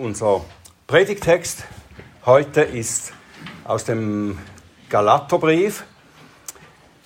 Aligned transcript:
Unser 0.00 0.46
Predigtext 0.86 1.64
heute 2.24 2.62
ist 2.62 3.12
aus 3.64 3.84
dem 3.84 4.38
Galaterbrief, 4.88 5.84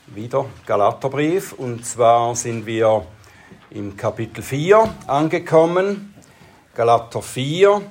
wieder 0.06 0.46
Galaterbrief, 0.64 1.54
und 1.54 1.84
zwar 1.84 2.36
sind 2.36 2.66
wir 2.66 3.04
im 3.70 3.96
Kapitel 3.96 4.44
4 4.44 4.94
angekommen, 5.08 6.14
Galater 6.76 7.20
4, 7.20 7.82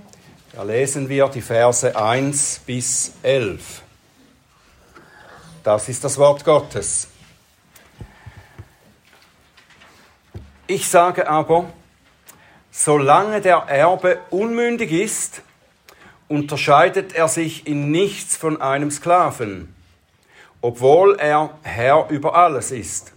da 0.53 0.63
lesen 0.63 1.09
wir 1.09 1.27
die 1.27 1.41
Verse 1.41 1.93
1 1.93 2.61
bis 2.65 3.11
11. 3.23 3.81
Das 5.65 5.89
ist 5.89 6.01
das 6.05 6.17
Wort 6.17 6.45
Gottes. 6.45 7.09
Ich 10.65 10.87
sage 10.87 11.27
aber, 11.27 11.65
Solange 12.75 13.39
der 13.39 13.57
Erbe 13.67 14.17
unmündig 14.31 14.91
ist, 14.91 15.43
unterscheidet 16.27 17.13
er 17.13 17.27
sich 17.27 17.67
in 17.67 17.91
nichts 17.91 18.35
von 18.35 18.59
einem 18.61 18.89
Sklaven, 18.89 19.75
obwohl 20.59 21.19
er 21.19 21.51
Herr 21.61 22.07
über 22.09 22.35
alles 22.35 22.71
ist, 22.71 23.13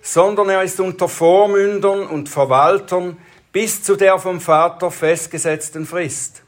sondern 0.00 0.48
er 0.48 0.62
ist 0.62 0.80
unter 0.80 1.10
Vormündern 1.10 2.06
und 2.06 2.30
Verwaltern 2.30 3.18
bis 3.52 3.82
zu 3.82 3.96
der 3.96 4.18
vom 4.18 4.40
Vater 4.40 4.90
festgesetzten 4.90 5.84
Frist. 5.84 6.42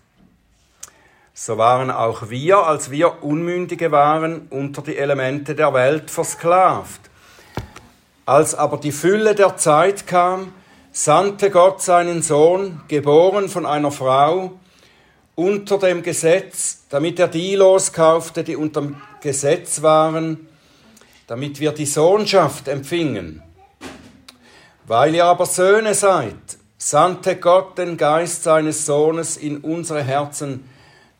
So 1.34 1.58
waren 1.58 1.90
auch 1.90 2.30
wir, 2.30 2.66
als 2.66 2.90
wir 2.90 3.22
Unmündige 3.24 3.92
waren, 3.92 4.46
unter 4.48 4.80
die 4.80 4.96
Elemente 4.96 5.54
der 5.54 5.74
Welt 5.74 6.10
versklavt. 6.10 7.02
Als 8.24 8.54
aber 8.54 8.78
die 8.78 8.92
Fülle 8.92 9.34
der 9.34 9.58
Zeit 9.58 10.06
kam, 10.06 10.54
sandte 10.96 11.50
Gott 11.50 11.82
seinen 11.82 12.22
Sohn, 12.22 12.80
geboren 12.88 13.50
von 13.50 13.66
einer 13.66 13.90
Frau, 13.90 14.52
unter 15.34 15.76
dem 15.76 16.02
Gesetz, 16.02 16.86
damit 16.88 17.18
er 17.18 17.28
die 17.28 17.54
loskaufte, 17.54 18.42
die 18.42 18.56
unter 18.56 18.80
dem 18.80 18.96
Gesetz 19.20 19.82
waren, 19.82 20.48
damit 21.26 21.60
wir 21.60 21.72
die 21.72 21.84
Sohnschaft 21.84 22.66
empfingen. 22.68 23.42
Weil 24.86 25.14
ihr 25.14 25.26
aber 25.26 25.44
Söhne 25.44 25.92
seid, 25.92 26.34
sandte 26.78 27.36
Gott 27.36 27.76
den 27.76 27.98
Geist 27.98 28.44
seines 28.44 28.86
Sohnes 28.86 29.36
in 29.36 29.58
unsere 29.58 30.02
Herzen, 30.02 30.66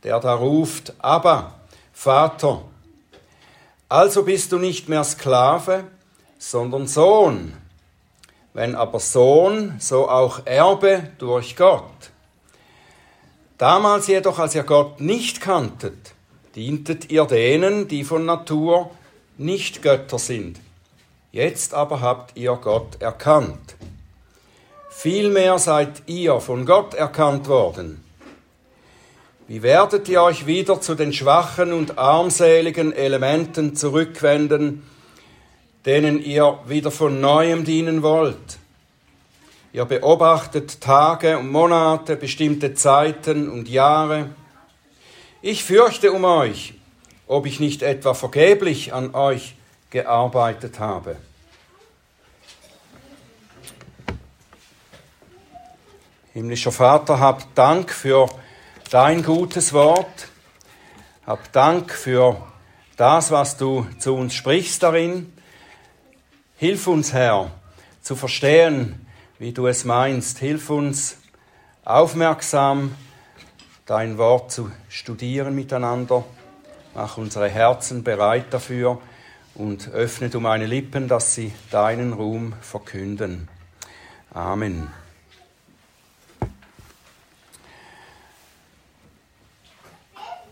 der 0.05 0.21
da 0.21 0.37
ruft, 0.37 0.95
aber 1.01 1.53
Vater. 1.93 2.63
Also 3.91 4.23
bist 4.23 4.53
du 4.53 4.59
nicht 4.59 4.89
mehr 4.89 5.05
Sklave, 5.05 5.85
sondern 6.39 6.87
Sohn 6.87 7.53
wenn 8.57 8.75
aber 8.75 9.01
Sohn, 9.01 9.75
so 9.79 10.09
auch 10.09 10.47
Erbe 10.47 11.11
durch 11.19 11.57
Gott. 11.57 11.83
Damals 13.59 14.07
jedoch, 14.07 14.39
als 14.39 14.55
ihr 14.55 14.63
Gott 14.63 14.99
nicht 14.99 15.43
kanntet, 15.43 16.15
dientet 16.55 17.11
ihr 17.11 17.27
denen, 17.27 17.87
die 17.87 18.03
von 18.03 18.25
Natur 18.25 18.91
nicht 19.37 19.83
Götter 19.83 20.19
sind. 20.19 20.59
Jetzt 21.33 21.75
aber 21.75 22.01
habt 22.01 22.39
ihr 22.39 22.55
Gott 22.55 23.03
erkannt. 23.03 23.77
Vielmehr 24.89 25.59
seid 25.59 26.05
ihr 26.07 26.41
von 26.41 26.65
Gott 26.65 26.95
erkannt 26.95 27.49
worden. 27.49 28.03
Wie 29.49 29.63
werdet 29.63 30.09
ihr 30.09 30.23
euch 30.23 30.47
wieder 30.47 30.81
zu 30.81 30.95
den 30.95 31.13
schwachen 31.13 31.75
und 31.75 31.99
armseligen 31.99 32.95
Elementen 32.95 33.77
zurückwenden, 33.77 34.83
denen 35.87 36.21
ihr 36.21 36.59
wieder 36.67 36.91
von 36.91 37.21
neuem 37.21 37.65
dienen 37.65 38.03
wollt. 38.03 38.59
Ihr 39.73 39.85
beobachtet 39.85 40.81
Tage 40.81 41.39
und 41.39 41.51
Monate, 41.51 42.17
bestimmte 42.17 42.75
Zeiten 42.75 43.49
und 43.49 43.69
Jahre. 43.69 44.31
Ich 45.43 45.63
fürchte 45.65 46.13
um 46.13 46.25
euch, 46.25 46.75
ob 47.29 47.47
ich 47.47 47.61
nicht 47.61 47.83
etwa 47.83 48.15
vergeblich 48.15 48.93
an 48.93 49.15
euch 49.15 49.55
gearbeitet 49.91 50.81
habe. 50.81 51.17
Himmlischer 56.33 56.73
Vater, 56.73 57.21
hab 57.21 57.55
Dank 57.55 57.93
für 57.93 58.29
dein 58.91 59.23
gutes 59.23 59.73
Wort. 59.73 60.29
Hab 61.27 61.53
Dank 61.53 61.93
für 61.93 62.43
das, 62.97 63.31
was 63.31 63.57
du 63.57 63.87
zu 63.99 64.15
uns 64.15 64.35
sprichst 64.35 64.83
darin. 64.83 65.33
Hilf 66.59 66.87
uns, 66.87 67.13
Herr, 67.13 67.51
zu 68.01 68.17
verstehen, 68.17 69.07
wie 69.39 69.53
du 69.53 69.67
es 69.67 69.85
meinst. 69.85 70.39
Hilf 70.39 70.71
uns, 70.71 71.19
aufmerksam 71.85 72.95
dein 73.85 74.17
Wort 74.17 74.53
zu 74.53 74.73
studieren 74.89 75.55
miteinander. 75.55 76.25
Mach 76.95 77.19
unsere 77.19 77.51
Herzen 77.51 78.05
bereit 78.05 78.55
dafür 78.55 79.03
und 79.55 79.91
öffne 79.91 80.31
du 80.31 80.41
meine 80.41 80.65
Lippen, 80.65 81.09
dass 81.09 81.35
sie 81.35 81.53
deinen 81.71 82.15
Ruhm 82.15 82.55
verkünden. 82.63 83.51
Amen. 84.33 84.91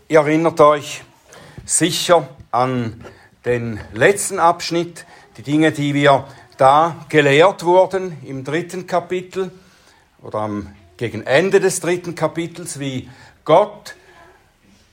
Ihr 0.07 0.19
erinnert 0.19 0.61
euch 0.61 1.03
sicher 1.65 2.29
an 2.51 3.03
den 3.43 3.79
letzten 3.91 4.37
Abschnitt 4.37 5.07
die 5.37 5.43
Dinge, 5.43 5.71
die 5.71 5.93
wir 5.93 6.25
da 6.57 7.05
gelehrt 7.09 7.65
wurden 7.65 8.17
im 8.25 8.43
dritten 8.43 8.87
Kapitel 8.87 9.51
oder 10.21 10.39
am, 10.39 10.73
gegen 10.97 11.23
Ende 11.23 11.59
des 11.59 11.81
dritten 11.81 12.15
Kapitels, 12.15 12.79
wie 12.79 13.09
Gott 13.43 13.95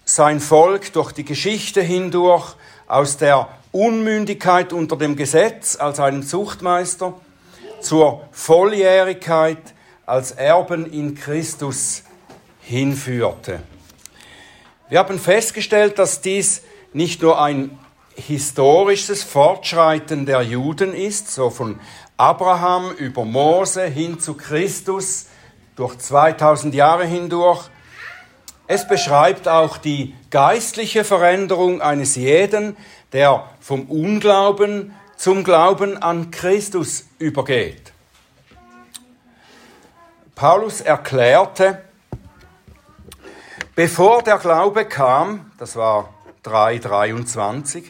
sein 0.05 0.41
Volk 0.41 0.93
durch 0.93 1.13
die 1.13 1.25
Geschichte 1.25 1.81
hindurch 1.81 2.57
aus 2.89 3.17
der 3.17 3.49
Unmündigkeit 3.71 4.73
unter 4.73 4.97
dem 4.97 5.17
Gesetz 5.17 5.77
als 5.77 6.01
einen 6.01 6.25
Zuchtmeister 6.25 7.15
zur 7.81 8.27
Volljährigkeit 8.33 9.59
als 10.05 10.33
Erben 10.33 10.91
in 10.91 11.15
Christus 11.15 12.03
hinführte. 12.61 13.61
Wir 14.89 14.99
haben 14.99 15.19
festgestellt, 15.19 15.99
dass 15.99 16.21
dies 16.21 16.63
nicht 16.93 17.23
nur 17.23 17.41
ein 17.41 17.79
historisches 18.17 19.23
Fortschreiten 19.23 20.27
der 20.27 20.43
Juden 20.43 20.95
ist, 20.95 21.31
so 21.31 21.51
von 21.51 21.81
Abraham 22.17 22.93
über 22.93 23.25
Mose 23.25 23.85
hin 23.85 24.21
zu 24.21 24.35
Christus 24.35 25.27
durch 25.77 25.99
2000 25.99 26.75
Jahre 26.75 27.05
hindurch. 27.05 27.69
Es 28.67 28.87
beschreibt 28.87 29.49
auch 29.49 29.77
die 29.77 30.15
geistliche 30.31 31.05
Veränderung 31.05 31.83
eines 31.83 32.15
jeden, 32.17 32.77
der 33.13 33.49
vom 33.61 33.87
Unglauben 33.87 34.95
zum 35.17 35.45
Glauben 35.45 36.03
an 36.03 36.31
Christus 36.31 37.07
übergeht. 37.19 37.93
Paulus 40.35 40.81
erklärte, 40.81 41.83
bevor 43.75 44.23
der 44.23 44.39
Glaube 44.39 44.85
kam, 44.85 45.53
das 45.59 45.77
war 45.77 46.09
3,23. 46.45 47.85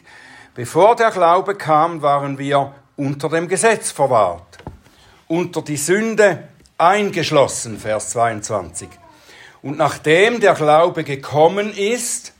Bevor 0.55 0.95
der 0.95 1.11
Glaube 1.11 1.55
kam, 1.55 2.01
waren 2.01 2.37
wir 2.37 2.73
unter 2.95 3.29
dem 3.29 3.47
Gesetz 3.47 3.91
verwahrt, 3.91 4.59
unter 5.27 5.61
die 5.61 5.77
Sünde 5.77 6.47
eingeschlossen, 6.77 7.79
Vers 7.79 8.09
22. 8.11 8.89
Und 9.61 9.77
nachdem 9.77 10.39
der 10.39 10.53
Glaube 10.53 11.03
gekommen 11.03 11.73
ist, 11.73 12.33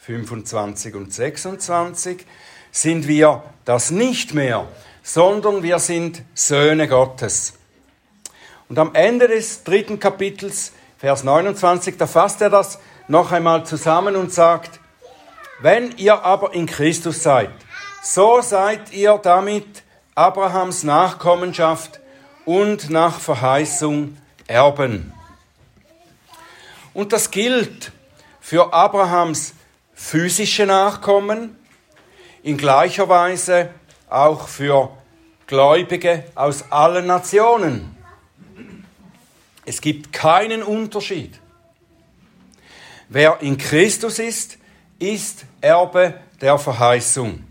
25 0.00 0.94
und 0.94 1.12
26, 1.12 2.26
sind 2.72 3.06
wir 3.06 3.42
das 3.64 3.90
nicht 3.90 4.34
mehr, 4.34 4.66
sondern 5.02 5.62
wir 5.62 5.78
sind 5.78 6.22
Söhne 6.34 6.88
Gottes. 6.88 7.54
Und 8.68 8.78
am 8.78 8.94
Ende 8.94 9.28
des 9.28 9.64
dritten 9.64 10.00
Kapitels, 10.00 10.72
Vers 10.98 11.24
29, 11.24 11.96
da 11.96 12.06
fasst 12.06 12.40
er 12.40 12.50
das 12.50 12.78
noch 13.08 13.32
einmal 13.32 13.64
zusammen 13.66 14.16
und 14.16 14.32
sagt, 14.32 14.79
wenn 15.62 15.96
ihr 15.96 16.22
aber 16.24 16.54
in 16.54 16.66
Christus 16.66 17.22
seid, 17.22 17.50
so 18.02 18.40
seid 18.40 18.92
ihr 18.92 19.18
damit 19.22 19.82
Abrahams 20.14 20.84
Nachkommenschaft 20.84 22.00
und 22.44 22.90
nach 22.90 23.20
Verheißung 23.20 24.16
Erben. 24.46 25.12
Und 26.92 27.12
das 27.12 27.30
gilt 27.30 27.92
für 28.40 28.72
Abrahams 28.72 29.54
physische 29.94 30.66
Nachkommen, 30.66 31.56
in 32.42 32.56
gleicher 32.56 33.08
Weise 33.08 33.70
auch 34.08 34.48
für 34.48 34.90
Gläubige 35.46 36.24
aus 36.34 36.70
allen 36.70 37.06
Nationen. 37.06 37.96
Es 39.64 39.80
gibt 39.80 40.12
keinen 40.12 40.62
Unterschied. 40.62 41.38
Wer 43.08 43.40
in 43.40 43.58
Christus 43.58 44.18
ist, 44.18 44.58
ist 45.00 45.44
Erbe 45.60 46.20
der 46.40 46.58
Verheißung, 46.58 47.42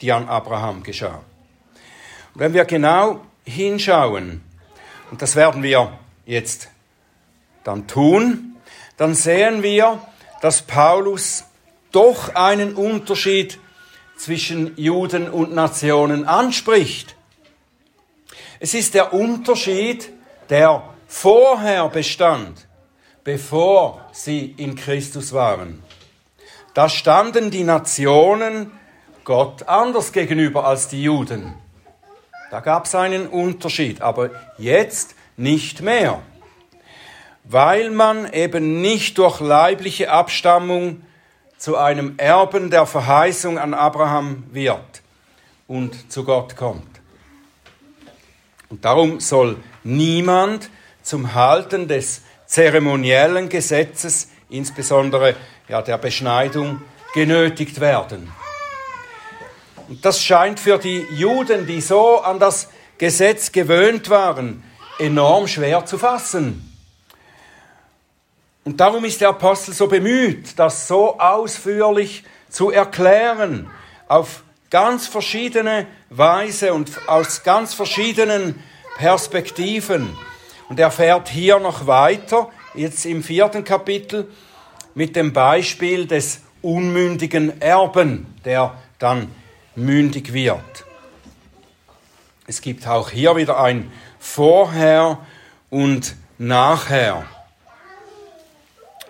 die 0.00 0.10
an 0.10 0.28
Abraham 0.28 0.82
geschah. 0.82 1.20
Und 2.34 2.40
wenn 2.40 2.54
wir 2.54 2.64
genau 2.64 3.20
hinschauen, 3.44 4.42
und 5.10 5.20
das 5.20 5.36
werden 5.36 5.62
wir 5.62 5.98
jetzt 6.24 6.68
dann 7.64 7.86
tun, 7.86 8.56
dann 8.96 9.14
sehen 9.14 9.62
wir, 9.62 10.00
dass 10.40 10.62
Paulus 10.62 11.44
doch 11.92 12.34
einen 12.34 12.74
Unterschied 12.74 13.58
zwischen 14.16 14.76
Juden 14.76 15.28
und 15.28 15.54
Nationen 15.54 16.26
anspricht. 16.26 17.14
Es 18.60 18.74
ist 18.74 18.94
der 18.94 19.12
Unterschied, 19.12 20.12
der 20.50 20.82
vorher 21.06 21.88
bestand, 21.88 22.66
bevor 23.24 24.08
sie 24.12 24.54
in 24.56 24.74
Christus 24.74 25.32
waren. 25.32 25.82
Da 26.78 26.88
standen 26.88 27.50
die 27.50 27.64
Nationen 27.64 28.70
Gott 29.24 29.64
anders 29.64 30.12
gegenüber 30.12 30.64
als 30.64 30.86
die 30.86 31.02
Juden. 31.02 31.54
Da 32.52 32.60
gab 32.60 32.84
es 32.84 32.94
einen 32.94 33.26
Unterschied, 33.26 34.00
aber 34.00 34.30
jetzt 34.58 35.16
nicht 35.36 35.82
mehr, 35.82 36.22
weil 37.42 37.90
man 37.90 38.32
eben 38.32 38.80
nicht 38.80 39.18
durch 39.18 39.40
leibliche 39.40 40.12
Abstammung 40.12 41.02
zu 41.56 41.76
einem 41.76 42.14
Erben 42.16 42.70
der 42.70 42.86
Verheißung 42.86 43.58
an 43.58 43.74
Abraham 43.74 44.44
wird 44.52 45.02
und 45.66 46.12
zu 46.12 46.22
Gott 46.22 46.54
kommt. 46.54 47.00
Und 48.68 48.84
darum 48.84 49.18
soll 49.18 49.56
niemand 49.82 50.70
zum 51.02 51.34
Halten 51.34 51.88
des 51.88 52.22
zeremoniellen 52.46 53.48
Gesetzes, 53.48 54.28
insbesondere 54.48 55.34
ja, 55.68 55.82
der 55.82 55.98
Beschneidung, 55.98 56.82
genötigt 57.14 57.80
werden. 57.80 58.32
Und 59.88 60.04
das 60.04 60.22
scheint 60.22 60.60
für 60.60 60.78
die 60.78 61.06
Juden, 61.12 61.66
die 61.66 61.80
so 61.80 62.18
an 62.18 62.38
das 62.38 62.68
Gesetz 62.98 63.52
gewöhnt 63.52 64.10
waren, 64.10 64.62
enorm 64.98 65.46
schwer 65.46 65.86
zu 65.86 65.98
fassen. 65.98 66.64
Und 68.64 68.80
darum 68.80 69.04
ist 69.04 69.20
der 69.20 69.30
Apostel 69.30 69.72
so 69.72 69.86
bemüht, 69.86 70.58
das 70.58 70.88
so 70.88 71.18
ausführlich 71.18 72.24
zu 72.50 72.70
erklären, 72.70 73.70
auf 74.08 74.42
ganz 74.70 75.06
verschiedene 75.06 75.86
Weise 76.10 76.74
und 76.74 76.90
aus 77.08 77.42
ganz 77.42 77.72
verschiedenen 77.72 78.62
Perspektiven. 78.98 80.16
Und 80.68 80.78
er 80.78 80.90
fährt 80.90 81.28
hier 81.28 81.58
noch 81.58 81.86
weiter, 81.86 82.50
jetzt 82.74 83.06
im 83.06 83.22
vierten 83.22 83.64
Kapitel, 83.64 84.28
mit 84.98 85.14
dem 85.14 85.32
Beispiel 85.32 86.06
des 86.06 86.40
unmündigen 86.60 87.62
Erben, 87.62 88.26
der 88.44 88.74
dann 88.98 89.30
mündig 89.76 90.32
wird. 90.32 90.84
Es 92.48 92.60
gibt 92.60 92.84
auch 92.88 93.10
hier 93.10 93.36
wieder 93.36 93.60
ein 93.60 93.92
Vorher 94.18 95.24
und 95.70 96.16
Nachher. 96.38 97.24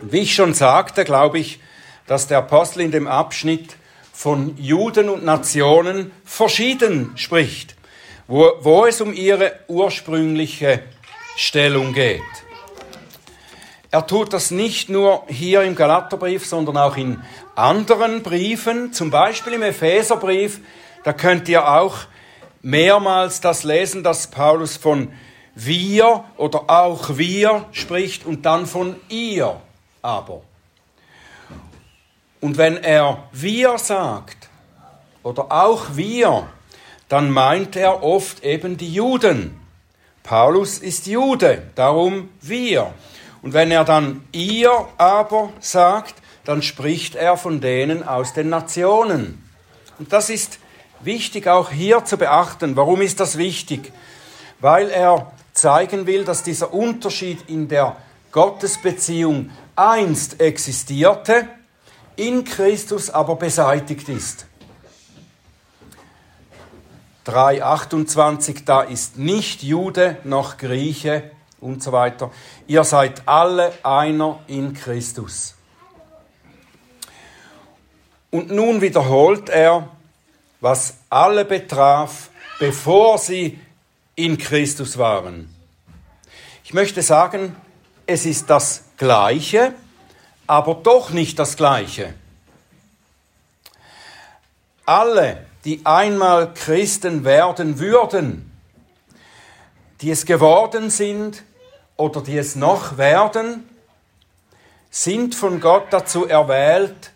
Wie 0.01 0.19
ich 0.19 0.35
schon 0.35 0.53
sagte, 0.53 1.05
glaube 1.05 1.39
ich, 1.39 1.59
dass 2.07 2.27
der 2.27 2.39
Apostel 2.39 2.83
in 2.83 2.91
dem 2.91 3.07
Abschnitt 3.07 3.77
von 4.13 4.59
Juden 4.59 5.09
und 5.09 5.25
Nationen 5.25 6.11
verschieden 6.23 7.13
spricht, 7.17 7.77
wo, 8.27 8.53
wo 8.61 8.85
es 8.85 9.01
um 9.01 9.15
ihre 9.15 9.59
ursprüngliche 9.69 10.83
Stellung 11.39 11.95
geht. 11.95 12.21
Er 13.91 14.07
tut 14.07 14.35
das 14.35 14.51
nicht 14.51 14.91
nur 14.91 15.25
hier 15.29 15.63
im 15.63 15.75
Galaterbrief, 15.75 16.47
sondern 16.47 16.77
auch 16.77 16.97
in 16.97 17.23
anderen 17.55 18.23
Briefen, 18.23 18.93
zum 18.93 19.11
Beispiel 19.11 19.55
im 19.55 19.63
Epheserbrief. 19.63 20.61
Da 21.05 21.15
könnt 21.15 21.49
ihr 21.49 21.67
auch 21.67 21.97
mehrmals 22.61 23.41
das 23.41 23.65
lesen, 23.65 24.03
dass 24.03 24.27
Paulus 24.27 24.77
von 24.77 25.11
wir 25.55 26.25
oder 26.37 26.69
auch 26.69 27.17
wir 27.17 27.65
spricht 27.73 28.27
und 28.27 28.45
dann 28.45 28.67
von 28.67 28.97
ihr 29.09 29.59
aber. 30.03 30.43
Und 32.41 32.59
wenn 32.59 32.77
er 32.77 33.25
wir 33.33 33.79
sagt 33.79 34.49
oder 35.23 35.51
auch 35.51 35.87
wir, 35.95 36.47
dann 37.09 37.31
meint 37.31 37.75
er 37.75 38.03
oft 38.03 38.45
eben 38.45 38.77
die 38.77 38.93
Juden. 38.93 39.59
Paulus 40.23 40.79
ist 40.79 41.07
Jude, 41.07 41.63
darum 41.75 42.29
wir. 42.43 42.93
Und 43.43 43.53
wenn 43.53 43.71
er 43.71 43.85
dann 43.85 44.25
ihr 44.33 44.89
aber 44.97 45.51
sagt, 45.61 46.15
dann 46.45 46.63
spricht 46.63 47.15
er 47.15 47.37
von 47.37 47.61
denen 47.61 48.07
aus 48.07 48.33
den 48.33 48.49
Nationen. 48.49 49.45
Und 49.99 50.13
das 50.13 50.31
ist 50.31 50.59
wichtig 51.01 51.47
auch 51.47 51.71
hier 51.71 52.05
zu 52.05 52.17
beachten. 52.17 52.77
Warum 52.77 53.01
ist 53.01 53.21
das 53.21 53.39
wichtig? 53.39 53.93
Weil 54.61 54.91
er 54.91 55.33
zeigen 55.53 56.07
will, 56.07 56.25
dass 56.25 56.43
dieser 56.43 56.73
Unterschied 56.73 57.49
in 57.49 57.69
der 57.69 57.97
Gottesbeziehung 58.33 59.51
einst 59.77 60.41
existierte, 60.41 61.49
in 62.17 62.45
Christus 62.45 63.11
aber 63.11 63.37
beseitigt 63.37 64.09
ist. 64.09 64.47
3.28, 67.27 68.65
da 68.65 68.83
ist 68.83 69.19
nicht 69.19 69.63
Jude 69.63 70.17
noch 70.25 70.57
Grieche, 70.57 71.31
und 71.61 71.83
so 71.83 71.93
weiter. 71.93 72.31
Ihr 72.67 72.85
seid 72.85 73.23
alle 73.27 73.73
einer 73.83 74.41
in 74.47 74.75
Christus. 74.75 75.55
Und 78.31 78.51
nun 78.51 78.81
wiederholt 78.81 79.49
er, 79.49 79.89
was 80.61 80.95
alle 81.09 81.45
betraf, 81.45 82.31
bevor 82.59 83.19
sie 83.19 83.59
in 84.15 84.37
Christus 84.37 84.99
waren. 84.99 85.55
Ich 86.65 86.75
möchte 86.75 87.03
sagen, 87.03 87.57
es 88.07 88.27
ist 88.27 88.51
das 88.51 88.85
Gleiche, 88.97 89.75
aber 90.47 90.75
doch 90.75 91.11
nicht 91.11 91.39
das 91.39 91.57
Gleiche. 91.57 92.15
Alle, 94.85 95.47
die 95.65 95.81
einmal 95.85 96.53
Christen 96.55 97.25
werden 97.25 97.79
würden, 97.79 98.51
die 100.01 100.11
es 100.11 100.27
geworden 100.27 100.91
sind, 100.91 101.45
oder 101.99 102.23
die 102.23 102.39
es 102.39 102.57
noch 102.57 102.97
werden, 102.97 103.69
sind 104.91 105.35
von 105.35 105.61
Gott 105.61 105.89
dazu 105.91 106.27
erwählt, 106.27 107.13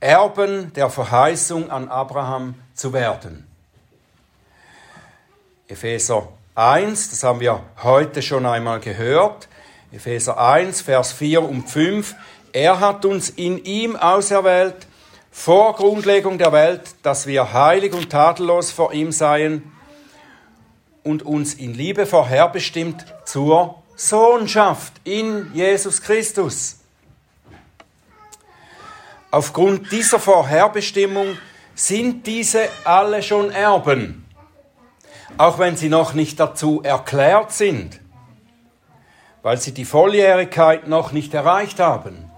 Erben 0.00 0.70
der 0.74 0.90
Verheißung 0.90 1.70
an 1.70 1.88
Abraham 1.88 2.56
zu 2.74 2.92
werden. 2.92 3.46
Epheser 5.66 6.28
1, 6.54 7.08
das 7.08 7.22
haben 7.22 7.40
wir 7.40 7.62
heute 7.82 8.20
schon 8.20 8.44
einmal 8.44 8.80
gehört. 8.80 9.48
Epheser 9.92 10.38
1, 10.38 10.82
Vers 10.82 11.12
4 11.12 11.42
und 11.42 11.70
5. 11.70 12.14
Er 12.52 12.80
hat 12.80 13.06
uns 13.06 13.30
in 13.30 13.64
ihm 13.64 13.96
auserwählt, 13.96 14.86
vor 15.30 15.74
Grundlegung 15.74 16.36
der 16.36 16.52
Welt, 16.52 16.82
dass 17.02 17.26
wir 17.26 17.52
heilig 17.52 17.92
und 17.92 18.10
tadellos 18.10 18.70
vor 18.70 18.92
ihm 18.92 19.10
seien 19.10 19.72
und 21.02 21.24
uns 21.24 21.54
in 21.54 21.74
Liebe 21.74 22.06
vorherbestimmt 22.06 23.04
zur 23.24 23.82
Sohnschaft 23.96 24.92
in 25.04 25.52
Jesus 25.54 26.02
Christus. 26.02 26.78
Aufgrund 29.30 29.90
dieser 29.90 30.18
Vorherbestimmung 30.18 31.36
sind 31.74 32.26
diese 32.26 32.68
alle 32.84 33.22
schon 33.22 33.50
Erben, 33.50 34.24
auch 35.38 35.58
wenn 35.58 35.76
sie 35.76 35.88
noch 35.88 36.14
nicht 36.14 36.38
dazu 36.38 36.82
erklärt 36.82 37.52
sind, 37.52 38.00
weil 39.42 39.58
sie 39.58 39.72
die 39.72 39.84
Volljährigkeit 39.84 40.86
noch 40.86 41.12
nicht 41.12 41.34
erreicht 41.34 41.80
haben. 41.80 42.30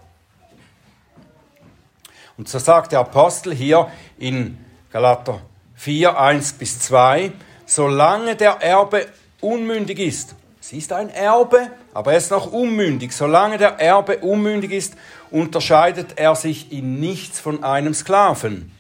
Und 2.39 2.49
so 2.49 2.59
sagt 2.59 2.93
der 2.93 3.01
Apostel 3.01 3.55
hier 3.55 3.91
in 4.19 4.59
Galater 4.91 5.41
4, 5.75 6.19
1 6.19 6.55
bis 6.55 6.81
2, 6.81 7.33
solange 7.67 8.37
der 8.37 8.63
Erbe 8.63 9.07
unmündig 9.41 9.99
ist, 9.99 10.35
Sie 10.69 10.79
ist 10.79 10.93
ein 10.93 11.11
Erbe, 11.11 11.71
aber 11.95 12.11
er 12.11 12.19
ist 12.19 12.33
noch 12.33 12.51
unmündig. 12.51 13.13
Solange 13.13 13.57
der 13.57 13.79
Erbe 13.79 14.19
unmündig 14.19 14.73
ist, 14.73 14.95
unterscheidet 15.31 16.15
er 16.19 16.35
sich 16.35 16.73
in 16.73 16.99
nichts 16.99 17.39
von 17.39 17.63
einem 17.63 17.95
Sklaven, 17.95 18.73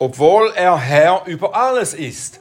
obwohl 0.00 0.52
er 0.56 0.76
Herr 0.76 1.22
über 1.26 1.54
alles 1.54 1.94
ist, 1.94 2.40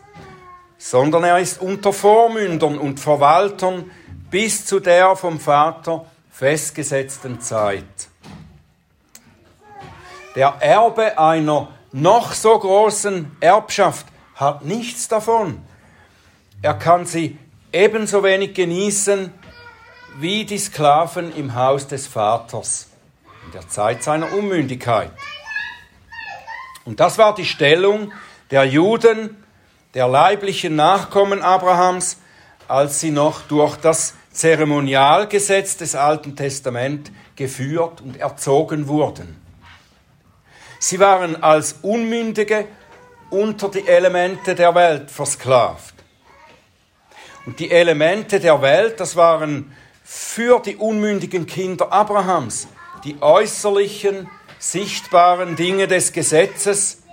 sondern 0.80 1.24
er 1.24 1.38
ist 1.38 1.62
unter 1.62 1.94
Vormündern 1.94 2.80
und 2.80 3.00
Verwaltern 3.00 3.92
bis 4.32 4.66
zu 4.66 4.80
der 4.80 5.16
vom 5.16 5.40
Vater 5.40 6.08
festgesetzten 6.32 7.42
Zeit. 7.42 7.84
Der 10.36 10.56
Erbe 10.62 11.20
einer 11.20 11.68
noch 11.92 12.34
so 12.34 12.58
großen 12.58 13.38
Erbschaft 13.40 14.08
hat 14.34 14.66
nichts 14.66 15.08
davon. 15.08 15.62
Er 16.64 16.74
kann 16.74 17.06
sie 17.06 17.38
ebenso 17.74 18.24
wenig 18.24 18.54
genießen 18.54 19.34
wie 20.20 20.46
die 20.46 20.60
Sklaven 20.60 21.36
im 21.36 21.56
Haus 21.56 21.88
des 21.88 22.08
Vaters 22.08 22.90
in 23.46 23.52
der 23.52 23.68
Zeit 23.68 24.04
seiner 24.04 24.32
Unmündigkeit. 24.32 25.12
Und 26.86 27.00
das 27.00 27.18
war 27.18 27.34
die 27.34 27.46
Stellung 27.46 28.14
der 28.52 28.66
Juden, 28.66 29.44
der 29.96 30.08
leiblichen 30.08 30.76
Nachkommen 30.76 31.42
Abrahams, 31.42 32.18
als 32.68 33.00
sie 33.00 33.12
noch 33.12 33.42
durch 33.42 33.76
das 33.78 34.14
Zeremonialgesetz 34.32 35.78
des 35.78 35.96
Alten 35.96 36.36
Testaments 36.36 37.12
geführt 37.36 38.02
und 38.02 38.18
erzogen 38.18 38.88
wurden. 38.88 39.40
Sie 40.80 41.00
waren 41.00 41.42
als 41.42 41.78
Unmündige 41.82 42.68
unter 43.30 43.70
die 43.70 43.88
Elemente 43.88 44.54
der 44.54 44.76
Welt 44.76 45.10
versklavt. 45.10 45.93
Und 47.46 47.60
die 47.60 47.72
Elemente 47.72 48.40
der 48.40 48.62
Welt, 48.62 49.00
das 49.00 49.16
waren 49.16 49.76
für 50.04 50.60
die 50.60 50.76
unmündigen 50.76 51.46
Kinder 51.46 51.92
Abrahams 51.92 52.68
die 53.04 53.22
äußerlichen, 53.22 54.30
sichtbaren 54.60 55.58
Dinge 55.58 55.88
des 55.88 56.14
Gesetzes, 56.14 57.04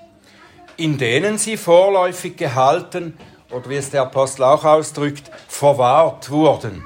in 0.76 0.98
denen 0.98 1.36
sie 1.36 1.56
vorläufig 1.56 2.36
gehalten 2.36 3.18
oder 3.50 3.68
wie 3.68 3.76
es 3.76 3.90
der 3.90 4.02
Apostel 4.02 4.44
auch 4.44 4.64
ausdrückt, 4.64 5.30
verwahrt 5.48 6.30
wurden. 6.30 6.84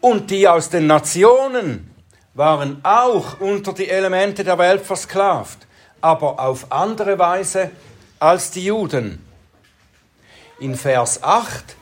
Und 0.00 0.30
die 0.30 0.48
aus 0.48 0.70
den 0.70 0.86
Nationen 0.86 1.94
waren 2.34 2.80
auch 2.84 3.40
unter 3.40 3.72
die 3.72 3.88
Elemente 3.88 4.42
der 4.42 4.58
Welt 4.58 4.84
versklavt, 4.84 5.66
aber 6.00 6.40
auf 6.40 6.70
andere 6.70 7.18
Weise 7.18 7.70
als 8.18 8.50
die 8.50 8.64
Juden. 8.64 9.27
In 10.60 10.74
Vers 10.74 11.22
8, 11.22 11.76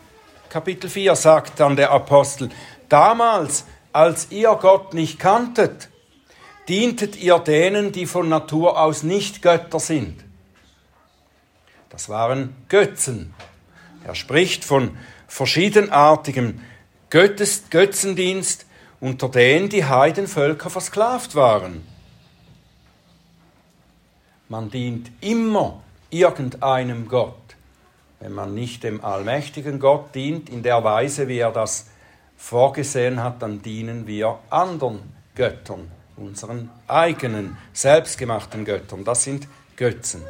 Kapitel 0.51 0.91
4 0.91 1.17
sagt 1.17 1.61
dann 1.61 1.77
der 1.77 1.91
Apostel, 1.91 2.51
damals, 2.89 3.65
als 3.93 4.31
ihr 4.31 4.55
Gott 4.61 4.93
nicht 4.93 5.19
kanntet, 5.19 5.89
dientet 6.69 7.17
ihr 7.17 7.39
denen, 7.39 7.93
die 7.93 8.07
von 8.07 8.29
Natur 8.29 8.79
aus 8.81 9.03
nicht 9.03 9.41
Götter 9.41 9.81
sind. 9.81 10.23
Das 11.89 12.11
waren 12.11 12.55
Götzen. 12.69 13.33
Er 14.05 14.15
spricht 14.15 14.65
von 14.65 14.99
verschiedenartigem 15.27 16.61
Götzendienst, 17.09 18.67
unter 19.01 19.31
denen 19.31 19.71
die 19.71 19.87
Heidenvölker 19.87 20.69
versklavt 20.69 21.35
waren. 21.35 21.87
Man 24.49 24.71
dient 24.71 25.11
immer 25.23 25.83
irgendeinem 26.11 27.09
Gott. 27.09 27.56
Wenn 28.21 28.33
man 28.33 28.55
nicht 28.55 28.83
dem 28.83 29.05
allmächtigen 29.05 29.79
Gott 29.79 30.15
dient, 30.15 30.49
in 30.49 30.63
der 30.63 30.83
Weise, 30.85 31.29
wie 31.29 31.39
er 31.39 31.53
das 31.53 31.87
vorgesehen 32.37 33.23
hat, 33.23 33.43
dann 33.43 33.63
dienen 33.63 34.07
wir 34.07 34.39
anderen 34.51 35.01
Göttern, 35.35 35.91
unseren 36.17 36.71
eigenen, 36.89 37.57
selbstgemachten 37.73 38.65
Göttern. 38.65 39.05
Das 39.05 39.25
sind 39.25 39.49
Götzen. 39.77 40.23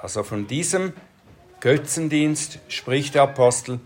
Also 0.00 0.22
von 0.22 0.46
diesem 0.46 0.92
Götzendienst 1.60 2.58
spricht 2.68 3.14
der 3.14 3.22
Apostel 3.22 3.80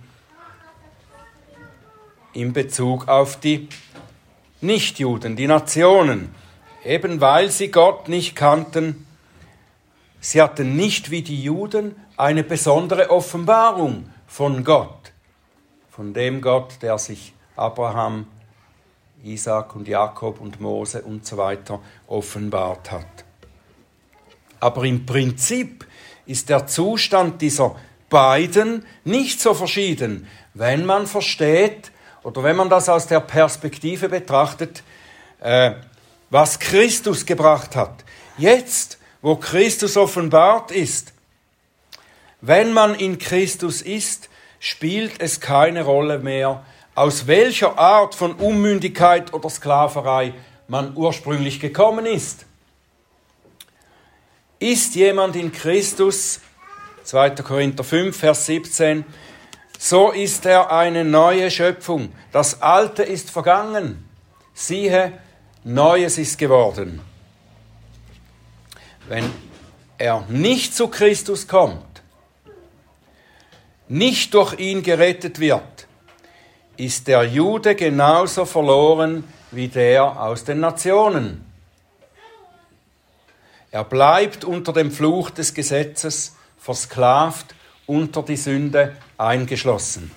in 2.33 2.53
Bezug 2.53 3.09
auf 3.09 3.39
die 3.39 3.69
Nichtjuden, 4.61 5.37
die 5.37 5.47
Nationen, 5.47 6.35
eben 6.85 7.21
weil 7.21 7.51
sie 7.51 7.71
Gott 7.71 8.09
nicht 8.09 8.35
kannten. 8.35 9.07
Sie 10.21 10.43
hatten 10.43 10.77
nicht 10.77 11.11
wie 11.11 11.23
die 11.23 11.43
Juden 11.43 11.97
eine 12.17 12.43
besondere 12.43 13.11
Offenbarung 13.11 14.11
von 14.27 14.65
Gott, 14.65 15.13
von 15.91 16.13
dem 16.13 16.41
Gott, 16.41 16.75
der 16.83 16.99
sich 16.99 17.33
Abraham, 17.57 18.27
Isaac 19.23 19.75
und 19.75 19.89
Jakob 19.89 20.41
und 20.41 20.61
Mose 20.61 21.03
und 21.03 21.27
so 21.27 21.37
weiter 21.37 21.81
offenbart 22.07 22.91
hat. 22.91 23.25
Aber 24.61 24.85
im 24.85 25.07
Prinzip 25.07 25.87
ist 26.27 26.49
der 26.49 26.67
Zustand 26.67 27.41
dieser 27.41 27.77
beiden 28.11 28.85
nicht 29.05 29.41
so 29.41 29.55
verschieden, 29.55 30.27
wenn 30.55 30.85
man 30.85 31.07
versteht 31.07 31.93
oder 32.23 32.43
wenn 32.43 32.57
man 32.57 32.69
das 32.69 32.89
aus 32.89 33.07
der 33.07 33.21
Perspektive 33.21 34.09
betrachtet, 34.09 34.83
äh, 35.41 35.73
was 36.31 36.59
Christus 36.59 37.25
gebracht 37.25 37.77
hat. 37.77 38.05
Jetzt, 38.37 38.98
wo 39.23 39.37
Christus 39.37 39.97
offenbart 39.97 40.71
ist, 40.71 41.13
wenn 42.41 42.73
man 42.73 42.95
in 42.95 43.19
Christus 43.19 43.83
ist, 43.83 44.29
spielt 44.61 45.21
es 45.21 45.41
keine 45.41 45.85
Rolle 45.85 46.19
mehr, 46.19 46.65
aus 46.95 47.27
welcher 47.27 47.79
Art 47.79 48.15
von 48.15 48.35
Unmündigkeit 48.35 49.33
oder 49.33 49.51
Sklaverei 49.51 50.35
man 50.69 50.97
ursprünglich 50.97 51.61
gekommen 51.61 52.07
ist. 52.07 52.45
Ist 54.59 54.95
jemand 54.97 55.37
in 55.37 55.53
Christus, 55.53 56.41
2. 57.05 57.31
Korinther 57.31 57.85
5, 57.85 58.17
Vers 58.17 58.47
17, 58.47 59.05
so 59.79 60.11
ist 60.11 60.45
er 60.45 60.73
eine 60.73 61.05
neue 61.05 61.51
Schöpfung. 61.51 62.13
Das 62.33 62.61
Alte 62.61 63.05
ist 63.05 63.31
vergangen. 63.31 64.05
Siehe, 64.53 65.13
Neues 65.63 66.19
ist 66.19 66.37
geworden. 66.37 67.01
Wenn 69.09 69.33
er 69.97 70.25
nicht 70.29 70.75
zu 70.75 70.89
Christus 70.89 71.49
kommt, 71.49 72.03
nicht 73.89 74.35
durch 74.35 74.59
ihn 74.59 74.83
gerettet 74.83 75.41
wird, 75.41 75.87
ist 76.77 77.09
der 77.09 77.25
Jude 77.25 77.75
genauso 77.75 78.45
verloren 78.45 79.25
wie 79.51 79.69
der 79.69 80.21
aus 80.21 80.45
den 80.45 80.61
Nationen. 80.61 81.45
Er 83.71 83.85
bleibt 83.85 84.45
unter 84.45 84.73
dem 84.75 84.91
Fluch 84.91 85.31
des 85.31 85.55
Gesetzes 85.55 86.37
versklavt 86.59 87.55
unter 87.87 88.23
die 88.23 88.37
Sünde 88.37 88.95
eingeschlossen. 89.17 90.11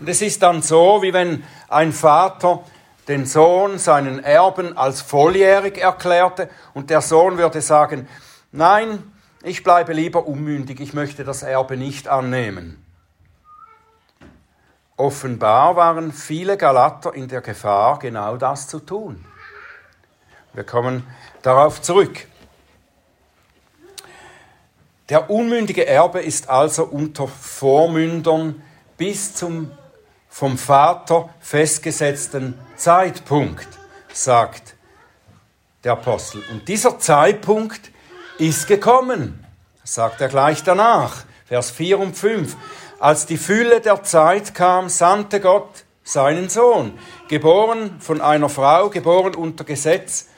Und 0.00 0.08
es 0.08 0.20
ist 0.22 0.42
dann 0.42 0.60
so, 0.60 1.02
wie 1.02 1.12
wenn 1.12 1.44
ein 1.68 1.92
Vater 1.92 2.64
den 3.08 3.26
Sohn, 3.26 3.78
seinen 3.78 4.22
Erben, 4.22 4.76
als 4.76 5.02
volljährig 5.02 5.78
erklärte 5.78 6.48
und 6.72 6.90
der 6.90 7.00
Sohn 7.00 7.38
würde 7.38 7.60
sagen, 7.60 8.08
nein, 8.52 9.02
ich 9.42 9.62
bleibe 9.62 9.92
lieber 9.92 10.26
unmündig, 10.26 10.80
ich 10.80 10.94
möchte 10.94 11.24
das 11.24 11.42
Erbe 11.42 11.76
nicht 11.76 12.08
annehmen. 12.08 12.84
Offenbar 14.96 15.76
waren 15.76 16.12
viele 16.12 16.56
Galater 16.56 17.14
in 17.14 17.28
der 17.28 17.40
Gefahr, 17.40 17.98
genau 17.98 18.36
das 18.36 18.68
zu 18.68 18.78
tun. 18.78 19.24
Wir 20.52 20.64
kommen 20.64 21.04
darauf 21.42 21.82
zurück. 21.82 22.26
Der 25.08 25.28
unmündige 25.28 25.86
Erbe 25.86 26.20
ist 26.22 26.48
also 26.48 26.84
unter 26.84 27.28
Vormündern 27.28 28.62
bis 28.96 29.34
zum 29.34 29.72
vom 30.34 30.58
Vater 30.58 31.28
festgesetzten 31.38 32.58
Zeitpunkt, 32.74 33.68
sagt 34.12 34.74
der 35.84 35.92
Apostel. 35.92 36.42
Und 36.50 36.66
dieser 36.66 36.98
Zeitpunkt 36.98 37.92
ist 38.38 38.66
gekommen, 38.66 39.46
sagt 39.84 40.20
er 40.20 40.26
gleich 40.26 40.64
danach, 40.64 41.22
Vers 41.46 41.70
4 41.70 42.00
und 42.00 42.16
5. 42.16 42.56
Als 42.98 43.26
die 43.26 43.36
Fülle 43.36 43.80
der 43.80 44.02
Zeit 44.02 44.56
kam, 44.56 44.88
sandte 44.88 45.38
Gott 45.38 45.84
seinen 46.02 46.48
Sohn, 46.48 46.98
geboren 47.28 48.00
von 48.00 48.20
einer 48.20 48.48
Frau, 48.48 48.90
geboren 48.90 49.36
unter 49.36 49.62
Gesetz, 49.62 50.30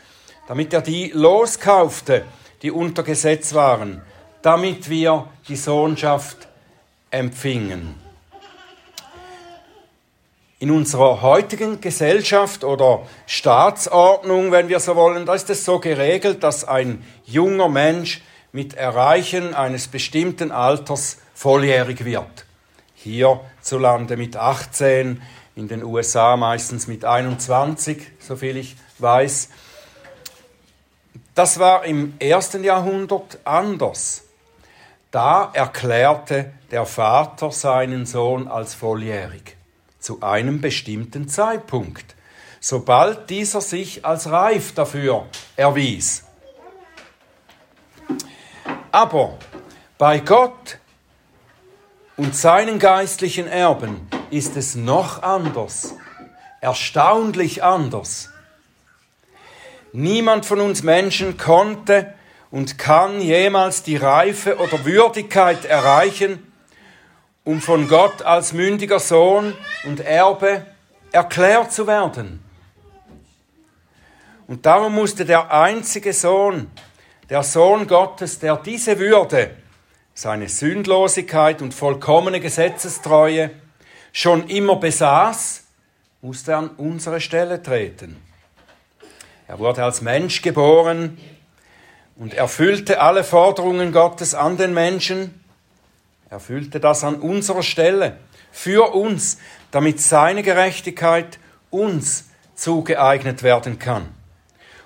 damit 0.47 0.75
er 0.75 0.83
die 0.83 1.11
loskaufte, 1.15 2.27
die 2.61 2.71
unter 2.71 3.03
Gesetz 3.03 3.55
waren, 3.55 4.03
damit 4.43 4.91
wir 4.91 5.27
die 5.49 5.57
Sohnschaft 5.57 6.49
empfingen. 7.09 8.06
In 10.59 10.71
unserer 10.71 11.21
heutigen 11.21 11.83
Gesellschaft 11.83 12.65
oder 12.65 13.03
Staatsordnung, 13.27 14.53
wenn 14.53 14.71
wir 14.71 14.81
so 14.81 14.97
wollen, 14.97 15.27
da 15.27 15.35
ist 15.35 15.51
es 15.51 15.67
so 15.67 15.79
geregelt, 15.81 16.43
dass 16.43 16.65
ein 16.65 17.05
junger 17.27 17.69
Mensch 17.69 18.23
mit 18.53 18.73
Erreichen 18.73 19.55
eines 19.55 19.89
bestimmten 19.89 20.53
Alters 20.53 21.19
volljährig 21.35 22.07
wird. 22.07 22.47
Hierzulande 22.95 24.17
mit 24.17 24.39
18, 24.39 25.21
in 25.57 25.69
den 25.69 25.85
USA 25.85 26.39
meistens 26.39 26.87
mit 26.87 27.05
21, 27.05 28.13
soviel 28.19 28.57
ich 28.57 28.77
weiß. 28.99 29.51
Das 31.35 31.59
war 31.59 31.85
im 31.85 32.15
ersten 32.19 32.65
Jahrhundert 32.65 33.41
anders. 33.45 34.25
Da 35.11 35.51
erklärte 35.53 36.51
der 36.71 36.87
Vater 36.87 37.51
seinen 37.51 38.07
Sohn 38.07 38.49
als 38.49 38.73
volljährig 38.73 39.56
zu 40.07 40.23
einem 40.23 40.61
bestimmten 40.61 41.29
Zeitpunkt, 41.29 42.15
sobald 42.61 43.29
dieser 43.29 43.61
sich 43.61 44.05
als 44.05 44.31
reif 44.31 44.73
dafür 44.73 45.27
erwies. 45.57 46.23
Aber 48.93 49.37
bei 49.99 50.21
Gott 50.21 50.79
und 52.17 52.37
seinen 52.37 52.79
geistlichen 52.79 53.49
Erben 53.49 54.07
ist 54.31 54.57
es 54.57 54.77
noch 54.77 55.25
anders, 55.25 55.97
erstaunlich 56.61 57.65
anders. 57.65 58.31
Niemand 59.93 60.47
von 60.47 60.61
uns 60.61 60.85
Menschen 60.85 61.37
konnte 61.37 62.15
und 62.53 62.79
kann 62.79 63.21
jemals 63.21 63.83
die 63.83 63.97
Reife 63.97 64.59
oder 64.59 64.85
Würdigkeit 64.85 65.65
erreichen, 65.65 66.46
um 67.47 67.61
von 67.61 67.87
Gott 67.87 68.23
als 68.23 68.53
mündiger 68.53 68.99
Sohn 68.99 69.55
und 69.85 70.01
Erbe 70.01 70.67
erklärt 71.13 71.73
zu 71.73 71.87
werden. 71.87 72.43
Und 74.49 74.67
darum 74.67 74.97
musste 74.97 75.25
der 75.25 75.53
einzige 75.53 76.13
Sohn, 76.13 76.69
der 77.31 77.45
Sohn 77.45 77.87
Gottes, 77.87 78.41
der 78.41 78.57
diese 78.57 78.99
Würde, 78.99 79.53
seine 80.13 80.49
Sündlosigkeit 80.49 81.63
und 81.63 81.73
vollkommene 81.73 82.41
Gesetzestreue 82.41 83.51
schon 84.13 84.49
immer 84.49 84.77
besaß, 84.77 85.63
musste 86.23 86.57
an 86.57 86.71
unsere 86.71 87.21
Stelle 87.21 87.63
treten. 87.63 88.17
Er 89.47 89.61
wurde 89.61 89.85
als 89.85 90.01
Mensch 90.01 90.43
geboren 90.43 91.17
und 92.17 92.35
erfüllte 92.35 93.01
alle 93.01 93.23
Forderungen 93.23 93.93
Gottes 93.93 94.35
an 94.35 94.57
den 94.57 94.75
Menschen, 94.75 95.46
erfüllte 96.31 96.81
das 96.81 97.05
an 97.05 97.17
unserer 97.17 97.63
Stelle, 97.63 98.19
für 98.53 98.95
uns, 98.95 99.39
damit 99.71 100.01
seine 100.01 100.43
Gerechtigkeit 100.43 101.39
uns 101.71 102.31
zugeeignet 102.55 103.43
werden 103.43 103.79
kann. 103.79 104.09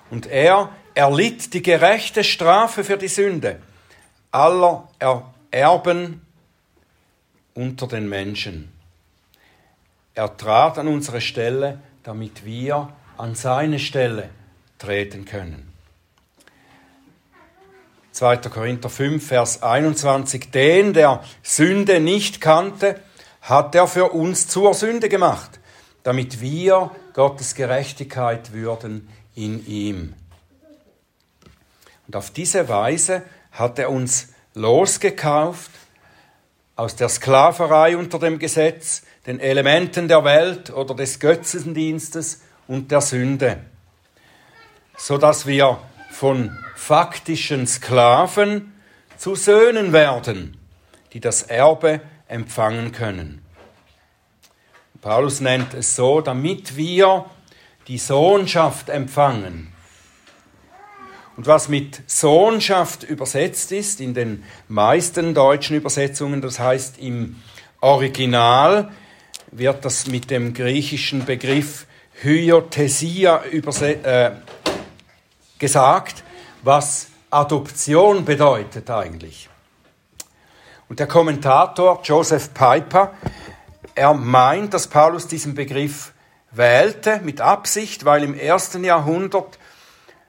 Und 0.09 0.27
er 0.27 0.69
erlitt 0.93 1.53
die 1.53 1.61
gerechte 1.61 2.23
Strafe 2.23 2.83
für 2.83 2.97
die 2.97 3.07
Sünde 3.07 3.61
aller 4.31 4.89
Erben 5.51 6.21
unter 7.53 7.87
den 7.87 8.09
Menschen. 8.09 8.71
Er 10.13 10.35
trat 10.35 10.77
an 10.77 10.87
unsere 10.87 11.21
Stelle, 11.21 11.79
damit 12.03 12.45
wir 12.45 12.89
an 13.17 13.35
seine 13.35 13.79
Stelle 13.79 14.29
treten 14.77 15.25
können. 15.25 15.70
2. 18.11 18.37
Korinther 18.37 18.89
5, 18.89 19.25
Vers 19.25 19.63
21. 19.63 20.51
Den, 20.51 20.93
der 20.93 21.23
Sünde 21.43 21.99
nicht 21.99 22.41
kannte, 22.41 22.99
hat 23.41 23.73
er 23.73 23.87
für 23.87 24.11
uns 24.11 24.47
zur 24.47 24.73
Sünde 24.73 25.09
gemacht, 25.09 25.59
damit 26.03 26.41
wir 26.41 26.91
Gottes 27.13 27.55
Gerechtigkeit 27.55 28.53
würden 28.53 29.09
in 29.35 29.65
ihm. 29.65 30.13
Und 32.07 32.15
auf 32.15 32.31
diese 32.31 32.67
Weise 32.67 33.23
hat 33.51 33.79
er 33.79 33.89
uns 33.89 34.29
losgekauft 34.53 35.71
aus 36.75 36.95
der 36.95 37.09
Sklaverei 37.09 37.95
unter 37.95 38.19
dem 38.19 38.39
Gesetz, 38.39 39.03
den 39.25 39.39
Elementen 39.39 40.07
der 40.07 40.23
Welt 40.23 40.71
oder 40.71 40.95
des 40.95 41.19
Götzendienstes 41.19 42.41
und 42.67 42.91
der 42.91 43.01
Sünde, 43.01 43.57
so 44.97 45.17
dass 45.17 45.45
wir 45.45 45.79
von 46.11 46.57
faktischen 46.81 47.67
Sklaven 47.67 48.73
zu 49.15 49.35
Söhnen 49.35 49.93
werden, 49.93 50.57
die 51.13 51.19
das 51.19 51.43
Erbe 51.43 52.01
empfangen 52.27 52.91
können. 52.91 53.45
Paulus 54.99 55.41
nennt 55.41 55.75
es 55.75 55.95
so, 55.95 56.21
damit 56.21 56.75
wir 56.75 57.27
die 57.87 57.99
Sohnschaft 57.99 58.89
empfangen. 58.89 59.71
Und 61.37 61.45
was 61.45 61.69
mit 61.69 62.01
Sohnschaft 62.09 63.03
übersetzt 63.03 63.71
ist, 63.71 64.01
in 64.01 64.15
den 64.15 64.43
meisten 64.67 65.35
deutschen 65.35 65.77
Übersetzungen, 65.77 66.41
das 66.41 66.57
heißt 66.57 66.97
im 66.97 67.35
Original, 67.79 68.91
wird 69.51 69.85
das 69.85 70.07
mit 70.07 70.31
dem 70.31 70.55
griechischen 70.55 71.25
Begriff 71.25 71.85
Hyothesia 72.23 73.43
äh, 73.43 74.31
gesagt, 75.59 76.23
was 76.63 77.07
Adoption 77.29 78.25
bedeutet 78.25 78.89
eigentlich. 78.89 79.49
Und 80.89 80.99
der 80.99 81.07
Kommentator 81.07 82.01
Joseph 82.03 82.53
Piper, 82.53 83.13
er 83.95 84.13
meint, 84.13 84.73
dass 84.73 84.87
Paulus 84.87 85.27
diesen 85.27 85.55
Begriff 85.55 86.13
wählte 86.51 87.21
mit 87.23 87.39
Absicht, 87.39 88.03
weil 88.03 88.23
im 88.23 88.37
ersten 88.37 88.83
Jahrhundert 88.83 89.57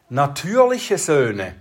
natürliche 0.09 0.99
Söhne, 0.99 1.55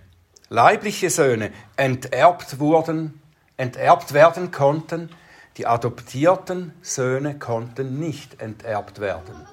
leibliche 0.49 1.09
Söhne 1.09 1.51
enterbt 1.77 2.59
wurden, 2.59 3.21
enterbt 3.57 4.13
werden 4.13 4.51
konnten, 4.51 5.09
die 5.57 5.65
adoptierten 5.65 6.73
Söhne 6.81 7.37
konnten 7.37 7.99
nicht 7.99 8.41
enterbt 8.41 8.99
werden. 8.99 9.47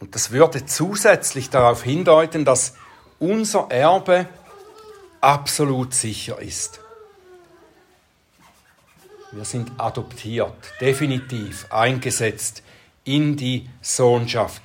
Und 0.00 0.14
das 0.14 0.30
würde 0.30 0.66
zusätzlich 0.66 1.50
darauf 1.50 1.82
hindeuten, 1.82 2.44
dass 2.44 2.74
unser 3.18 3.70
Erbe 3.70 4.26
absolut 5.20 5.94
sicher 5.94 6.40
ist. 6.40 6.80
Wir 9.32 9.44
sind 9.44 9.72
adoptiert, 9.78 10.54
definitiv 10.80 11.66
eingesetzt 11.70 12.62
in 13.04 13.36
die 13.36 13.68
Sohnschaft. 13.80 14.62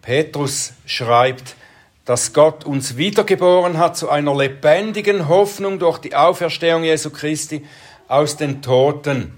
Petrus 0.00 0.72
schreibt, 0.86 1.56
dass 2.04 2.32
Gott 2.32 2.64
uns 2.64 2.96
wiedergeboren 2.96 3.78
hat 3.78 3.96
zu 3.96 4.08
einer 4.08 4.34
lebendigen 4.34 5.28
Hoffnung 5.28 5.78
durch 5.78 5.98
die 5.98 6.14
Auferstehung 6.14 6.84
Jesu 6.84 7.10
Christi 7.10 7.66
aus 8.08 8.36
den 8.36 8.62
Toten, 8.62 9.32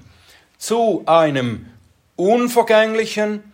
zu 0.59 1.03
einem 1.07 1.67
unvergänglichen, 2.17 3.53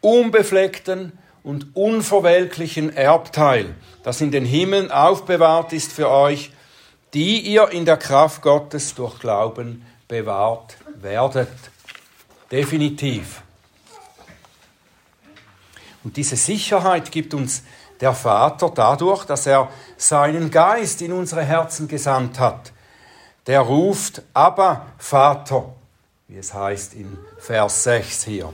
unbefleckten 0.00 1.18
und 1.44 1.74
unverwelklichen 1.74 2.94
Erbteil, 2.94 3.74
das 4.02 4.20
in 4.20 4.30
den 4.30 4.44
Himmeln 4.44 4.90
aufbewahrt 4.90 5.72
ist 5.72 5.92
für 5.92 6.08
euch, 6.08 6.52
die 7.14 7.40
ihr 7.40 7.70
in 7.70 7.84
der 7.84 7.96
Kraft 7.96 8.42
Gottes 8.42 8.94
durch 8.94 9.18
Glauben 9.18 9.84
bewahrt 10.08 10.76
werdet. 11.00 11.48
Definitiv. 12.50 13.42
Und 16.04 16.16
diese 16.16 16.36
Sicherheit 16.36 17.10
gibt 17.10 17.34
uns 17.34 17.62
der 18.00 18.12
Vater 18.12 18.70
dadurch, 18.74 19.24
dass 19.24 19.46
er 19.46 19.70
seinen 19.96 20.50
Geist 20.50 21.02
in 21.02 21.12
unsere 21.12 21.44
Herzen 21.44 21.86
gesandt 21.86 22.40
hat. 22.40 22.72
Der 23.46 23.60
ruft, 23.60 24.22
aber 24.34 24.86
Vater, 24.98 25.72
wie 26.28 26.36
es 26.38 26.52
heißt 26.52 26.94
in 26.94 27.16
Vers 27.38 27.84
6 27.84 28.24
hier. 28.24 28.52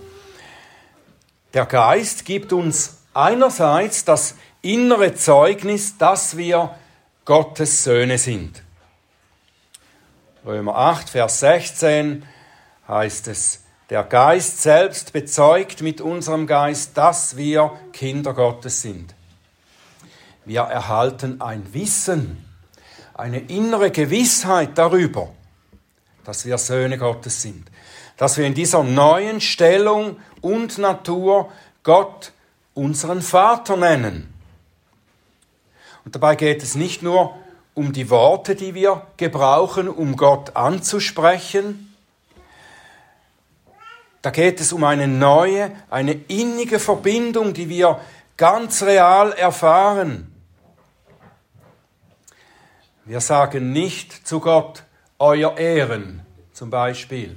Der 1.54 1.64
Geist 1.64 2.26
gibt 2.26 2.52
uns 2.52 2.98
einerseits 3.14 4.04
das 4.04 4.34
innere 4.60 5.14
Zeugnis, 5.14 5.96
dass 5.96 6.36
wir 6.36 6.74
Gottes 7.24 7.84
Söhne 7.84 8.18
sind. 8.18 8.62
Römer 10.44 10.76
8, 10.76 11.08
Vers 11.08 11.40
16 11.40 12.24
heißt 12.86 13.28
es, 13.28 13.64
der 13.88 14.04
Geist 14.04 14.60
selbst 14.60 15.14
bezeugt 15.14 15.80
mit 15.80 16.02
unserem 16.02 16.46
Geist, 16.46 16.96
dass 16.98 17.38
wir 17.38 17.72
Kinder 17.92 18.34
Gottes 18.34 18.82
sind. 18.82 19.14
Wir 20.44 20.60
erhalten 20.60 21.40
ein 21.40 21.72
Wissen, 21.72 22.44
eine 23.14 23.40
innere 23.40 23.90
Gewissheit 23.90 24.76
darüber, 24.76 25.30
dass 26.24 26.44
wir 26.44 26.58
Söhne 26.58 26.98
Gottes 26.98 27.40
sind 27.40 27.70
dass 28.18 28.36
wir 28.36 28.46
in 28.46 28.54
dieser 28.54 28.82
neuen 28.82 29.40
Stellung 29.40 30.18
und 30.42 30.76
Natur 30.76 31.50
Gott 31.82 32.32
unseren 32.74 33.22
Vater 33.22 33.76
nennen. 33.76 34.34
Und 36.04 36.14
dabei 36.14 36.36
geht 36.36 36.62
es 36.62 36.74
nicht 36.74 37.02
nur 37.02 37.36
um 37.74 37.92
die 37.92 38.10
Worte, 38.10 38.56
die 38.56 38.74
wir 38.74 39.06
gebrauchen, 39.16 39.88
um 39.88 40.16
Gott 40.16 40.56
anzusprechen. 40.56 41.94
Da 44.20 44.30
geht 44.30 44.60
es 44.60 44.72
um 44.72 44.82
eine 44.82 45.06
neue, 45.06 45.70
eine 45.88 46.12
innige 46.12 46.80
Verbindung, 46.80 47.54
die 47.54 47.68
wir 47.68 48.00
ganz 48.36 48.82
real 48.82 49.32
erfahren. 49.32 50.34
Wir 53.04 53.20
sagen 53.20 53.72
nicht 53.72 54.26
zu 54.26 54.40
Gott, 54.40 54.82
euer 55.18 55.56
Ehren 55.56 56.26
zum 56.52 56.70
Beispiel. 56.70 57.36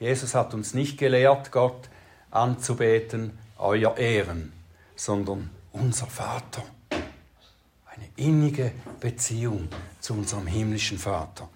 Jesus 0.00 0.34
hat 0.34 0.54
uns 0.54 0.72
nicht 0.72 0.96
gelehrt, 0.96 1.52
Gott 1.52 1.90
anzubeten, 2.30 3.38
euer 3.58 3.98
Ehren, 3.98 4.50
sondern 4.96 5.50
unser 5.72 6.06
Vater. 6.06 6.62
Eine 6.90 8.08
innige 8.16 8.72
Beziehung 8.98 9.68
zu 10.00 10.14
unserem 10.14 10.46
himmlischen 10.46 10.98
Vater 10.98 11.50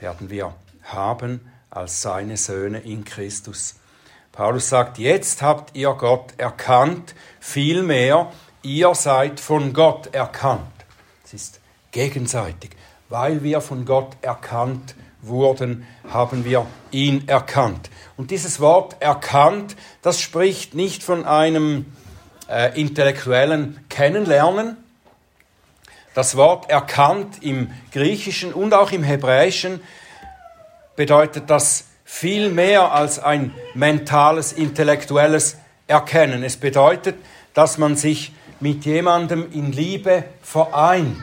werden 0.00 0.30
wir 0.30 0.54
haben 0.82 1.40
als 1.68 2.00
seine 2.00 2.38
Söhne 2.38 2.80
in 2.80 3.04
Christus. 3.04 3.74
Paulus 4.32 4.70
sagt, 4.70 4.96
jetzt 4.96 5.42
habt 5.42 5.76
ihr 5.76 5.92
Gott 5.92 6.32
erkannt, 6.38 7.14
vielmehr 7.38 8.32
ihr 8.62 8.94
seid 8.94 9.40
von 9.40 9.74
Gott 9.74 10.14
erkannt. 10.14 10.72
Es 11.22 11.34
ist 11.34 11.60
gegenseitig, 11.90 12.70
weil 13.10 13.42
wir 13.42 13.60
von 13.60 13.84
Gott 13.84 14.16
erkannt 14.22 14.94
wurden, 15.22 15.86
haben 16.10 16.44
wir 16.44 16.66
ihn 16.90 17.26
erkannt. 17.28 17.90
Und 18.16 18.30
dieses 18.30 18.60
Wort 18.60 18.96
erkannt, 19.00 19.76
das 20.02 20.20
spricht 20.20 20.74
nicht 20.74 21.02
von 21.02 21.24
einem 21.24 21.86
äh, 22.48 22.80
intellektuellen 22.80 23.80
Kennenlernen. 23.88 24.76
Das 26.14 26.36
Wort 26.36 26.70
erkannt 26.70 27.42
im 27.42 27.70
Griechischen 27.92 28.52
und 28.52 28.74
auch 28.74 28.90
im 28.90 29.02
Hebräischen 29.02 29.80
bedeutet 30.96 31.48
das 31.48 31.84
viel 32.04 32.50
mehr 32.50 32.92
als 32.92 33.18
ein 33.18 33.54
mentales, 33.74 34.52
intellektuelles 34.52 35.58
Erkennen. 35.86 36.42
Es 36.42 36.56
bedeutet, 36.56 37.16
dass 37.54 37.78
man 37.78 37.96
sich 37.96 38.32
mit 38.60 38.84
jemandem 38.84 39.52
in 39.52 39.72
Liebe 39.72 40.24
vereint. 40.42 41.22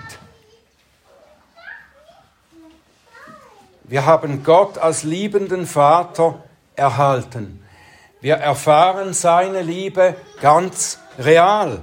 Wir 3.87 4.07
haben 4.07 4.43
Gott 4.43 4.79
als 4.79 5.03
liebenden 5.03 5.67
Vater 5.67 6.43
erhalten. 6.75 7.63
Wir 8.19 8.35
erfahren 8.35 9.13
seine 9.13 9.61
Liebe 9.61 10.15
ganz 10.41 10.97
real. 11.19 11.81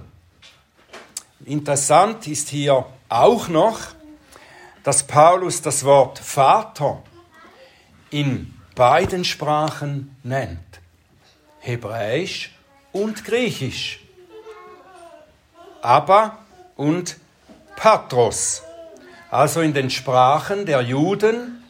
Interessant 1.45 2.27
ist 2.27 2.49
hier 2.49 2.87
auch 3.09 3.47
noch, 3.47 3.79
dass 4.83 5.07
Paulus 5.07 5.63
das 5.63 5.85
Wort 5.85 6.19
Vater 6.19 7.01
in 8.11 8.53
beiden 8.75 9.25
Sprachen 9.25 10.17
nennt, 10.25 10.81
Hebräisch 11.61 12.53
und 12.91 13.25
Griechisch. 13.25 14.01
Abba 15.83 16.39
und 16.77 17.17
Patros, 17.77 18.65
also 19.31 19.61
in 19.61 19.73
den 19.73 19.89
Sprachen 19.89 20.67
der 20.67 20.81
Juden 20.81 21.62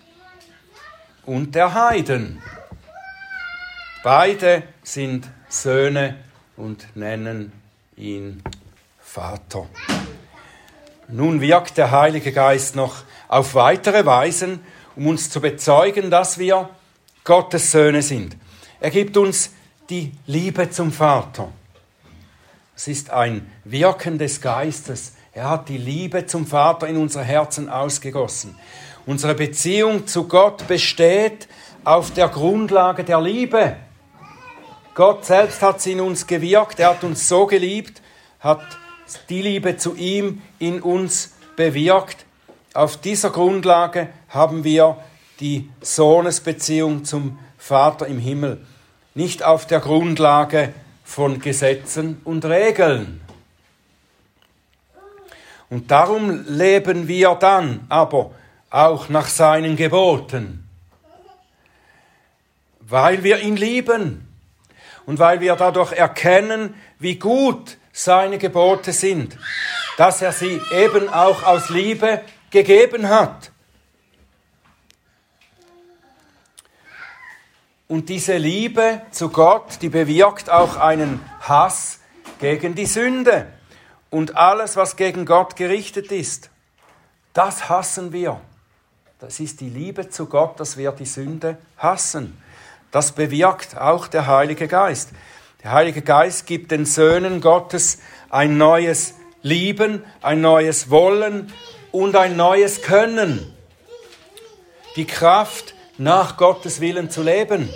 und 1.25 1.55
der 1.55 1.75
Heiden. 1.75 2.43
Beide 4.03 4.65
sind 4.83 5.29
Söhne 5.49 6.17
und 6.57 6.97
nennen 6.97 7.53
ihn 7.97 8.43
Vater. 9.01 9.67
Nun 11.09 11.41
wirkt 11.41 11.77
der 11.77 11.91
Heilige 11.91 12.33
Geist 12.33 12.75
noch 12.75 13.05
auf 13.29 13.55
weitere 13.55 14.05
Weisen, 14.07 14.61
um 14.97 15.07
uns 15.07 15.31
zu 15.31 15.41
bezeugen, 15.41 16.11
dass 16.11 16.39
wir 16.39 16.71
Gottes 17.25 17.71
Söhne 17.71 18.03
sind. 18.03 18.37
Er 18.81 18.91
gibt 18.91 19.17
uns 19.17 19.51
die 19.91 20.13
Liebe 20.27 20.71
zum 20.71 20.91
Vater. 20.91 21.53
Es 22.75 22.89
ist 22.89 23.11
ein 23.11 23.51
Wirken 23.65 24.19
des 24.19 24.41
Geistes. 24.41 25.15
Er 25.35 25.49
hat 25.49 25.71
die 25.71 25.79
Liebe 25.79 26.27
zum 26.27 26.47
Vater 26.47 26.87
in 26.87 26.99
unser 26.99 27.23
Herzen 27.23 27.71
ausgegossen. 27.71 28.55
Unsere 29.07 29.35
Beziehung 29.35 30.07
zu 30.07 30.29
Gott 30.29 30.69
besteht 30.69 31.49
auf 31.85 32.11
der 32.11 32.29
Grundlage 32.29 33.03
der 33.03 33.19
Liebe. 33.19 33.77
Gott 34.95 35.25
selbst 35.25 35.63
hat 35.63 35.81
sie 35.81 35.93
in 35.93 36.03
uns 36.03 36.27
gewirkt, 36.27 36.79
er 36.81 36.91
hat 36.91 37.03
uns 37.03 37.29
so 37.29 37.47
geliebt, 37.47 38.03
hat 38.41 38.61
die 39.31 39.41
Liebe 39.41 39.79
zu 39.79 39.95
ihm 39.95 40.43
in 40.59 40.83
uns 40.83 41.33
bewirkt. 41.57 42.27
Auf 42.75 42.99
dieser 42.99 43.31
Grundlage 43.31 44.09
haben 44.29 44.65
wir 44.65 44.99
die 45.41 45.71
Sohnesbeziehung 45.81 47.07
zum 47.07 47.39
Vater 47.57 48.07
im 48.07 48.19
Himmel, 48.19 48.67
nicht 49.15 49.43
auf 49.43 49.67
der 49.67 49.81
Grundlage 49.81 50.75
von 51.05 51.41
Gesetzen 51.41 52.21
und 52.25 52.45
Regeln. 52.45 53.22
Und 55.73 55.91
darum 55.91 56.45
leben 56.49 57.09
wir 57.09 57.35
dann 57.35 57.87
aber 57.89 58.33
auch 58.69 59.09
nach 59.09 59.27
seinen 59.27 59.75
Geboten, 59.75 60.69
weil 62.81 63.25
wir 63.25 63.39
ihn 63.39 63.57
lieben 63.57 64.29
und 65.07 65.19
weil 65.19 65.41
wir 65.41 65.57
dadurch 65.57 65.93
erkennen, 65.93 66.75
wie 66.99 67.19
gut 67.19 67.79
seine 67.91 68.37
Gebote 68.37 68.93
sind, 68.93 69.39
dass 69.97 70.21
er 70.21 70.33
sie 70.33 70.61
eben 70.73 71.09
auch 71.09 71.43
aus 71.43 71.71
Liebe 71.71 72.21
gegeben 72.51 73.09
hat. 73.09 73.51
Und 77.89 78.11
diese 78.11 78.37
Liebe 78.37 79.01
zu 79.11 79.31
Gott, 79.31 79.79
die 79.81 79.89
bewirkt 79.89 80.51
auch 80.51 80.77
einen 80.77 81.25
Hass 81.41 81.99
gegen 82.41 82.75
die 82.75 82.85
Sünde 82.85 83.47
und 84.13 84.37
alles, 84.37 84.77
was 84.77 84.97
gegen 84.97 85.25
Gott 85.25 85.57
gerichtet 85.57 86.13
ist. 86.13 86.51
Das 87.33 87.69
hassen 87.69 88.13
wir. 88.13 88.41
Das 89.19 89.41
ist 89.41 89.61
die 89.61 89.71
Liebe 89.71 90.11
zu 90.11 90.27
Gott, 90.27 90.61
dass 90.61 90.77
wir 90.77 90.93
die 90.93 91.07
Sünde 91.07 91.57
hassen. 91.79 92.37
Das 92.91 93.13
bewirkt 93.13 93.77
auch 93.77 94.07
der 94.07 94.27
Heilige 94.27 94.69
Geist. 94.69 95.11
Der 95.65 95.73
Heilige 95.73 96.03
Geist 96.03 96.47
gibt 96.47 96.73
den 96.73 96.85
Söhnen 96.85 97.41
Gottes 97.41 98.01
ein 98.29 98.59
neues 98.59 99.15
Lieben, 99.41 100.05
ein 100.21 100.43
neues 100.43 100.91
Wollen 100.91 101.51
und 101.91 102.15
ein 102.15 102.37
neues 102.37 102.83
Können. 102.83 103.57
Die 104.97 105.07
Kraft, 105.07 105.75
nach 105.97 106.37
Gottes 106.37 106.81
Willen 106.81 107.11
zu 107.11 107.23
leben, 107.23 107.69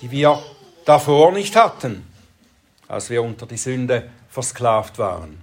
die 0.00 0.10
wir 0.10 0.42
davor 0.84 1.30
nicht 1.32 1.54
hatten, 1.54 2.04
als 2.88 3.10
wir 3.10 3.22
unter 3.22 3.46
die 3.46 3.58
Sünde 3.58 4.10
versklavt 4.36 4.98
waren. 4.98 5.40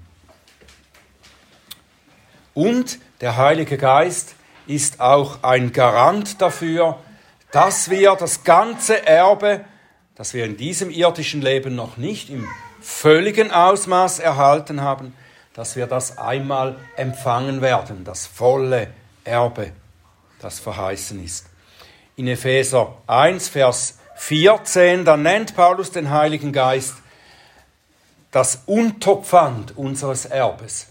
Und 2.53 2.99
der 3.21 3.37
Heilige 3.37 3.79
Geist 3.79 4.35
ist 4.67 4.99
auch 5.01 5.41
ein 5.41 5.73
Garant 5.73 6.39
dafür, 6.43 6.99
dass 7.51 7.89
wir 7.89 8.15
das 8.15 8.43
ganze 8.43 9.03
Erbe, 9.07 9.65
das 10.13 10.35
wir 10.35 10.45
in 10.45 10.57
diesem 10.57 10.91
irdischen 10.91 11.41
Leben 11.41 11.73
noch 11.73 11.97
nicht 11.97 12.29
im 12.29 12.47
völligen 12.81 13.49
Ausmaß 13.49 14.19
erhalten 14.19 14.81
haben, 14.81 15.15
dass 15.55 15.75
wir 15.75 15.87
das 15.87 16.19
einmal 16.19 16.75
empfangen 16.95 17.61
werden, 17.61 18.03
das 18.03 18.27
volle 18.27 18.93
Erbe, 19.23 19.71
das 20.39 20.59
verheißen 20.59 21.23
ist. 21.23 21.47
In 22.15 22.27
Epheser 22.27 22.93
1, 23.07 23.47
Vers 23.47 23.97
14, 24.17 25.03
da 25.03 25.17
nennt 25.17 25.55
Paulus 25.55 25.89
den 25.89 26.11
Heiligen 26.11 26.53
Geist 26.53 26.93
das 28.33 28.63
Unterpfand 28.65 29.77
unseres 29.77 30.25
Erbes. 30.25 30.87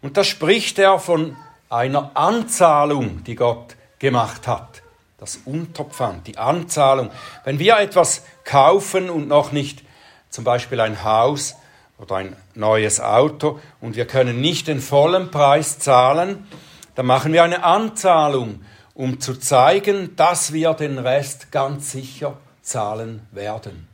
Und 0.00 0.16
da 0.16 0.22
spricht 0.22 0.78
er 0.78 1.00
von 1.00 1.36
einer 1.68 2.12
Anzahlung, 2.14 3.24
die 3.24 3.34
Gott 3.34 3.74
gemacht 3.98 4.46
hat 4.46 4.82
das 5.22 5.38
Unterpfand, 5.44 6.26
die 6.26 6.36
Anzahlung. 6.36 7.08
Wenn 7.44 7.60
wir 7.60 7.78
etwas 7.78 8.24
kaufen 8.42 9.08
und 9.08 9.28
noch 9.28 9.52
nicht 9.52 9.84
zum 10.30 10.42
Beispiel 10.42 10.80
ein 10.80 11.04
Haus 11.04 11.54
oder 11.96 12.16
ein 12.16 12.34
neues 12.56 13.00
Auto 13.00 13.60
und 13.80 13.94
wir 13.94 14.08
können 14.08 14.40
nicht 14.40 14.66
den 14.66 14.80
vollen 14.80 15.30
Preis 15.30 15.78
zahlen, 15.78 16.48
dann 16.96 17.06
machen 17.06 17.32
wir 17.32 17.44
eine 17.44 17.62
Anzahlung, 17.62 18.64
um 18.94 19.20
zu 19.20 19.36
zeigen, 19.36 20.16
dass 20.16 20.52
wir 20.52 20.74
den 20.74 20.98
Rest 20.98 21.52
ganz 21.52 21.92
sicher 21.92 22.36
zahlen 22.60 23.24
werden. 23.30 23.86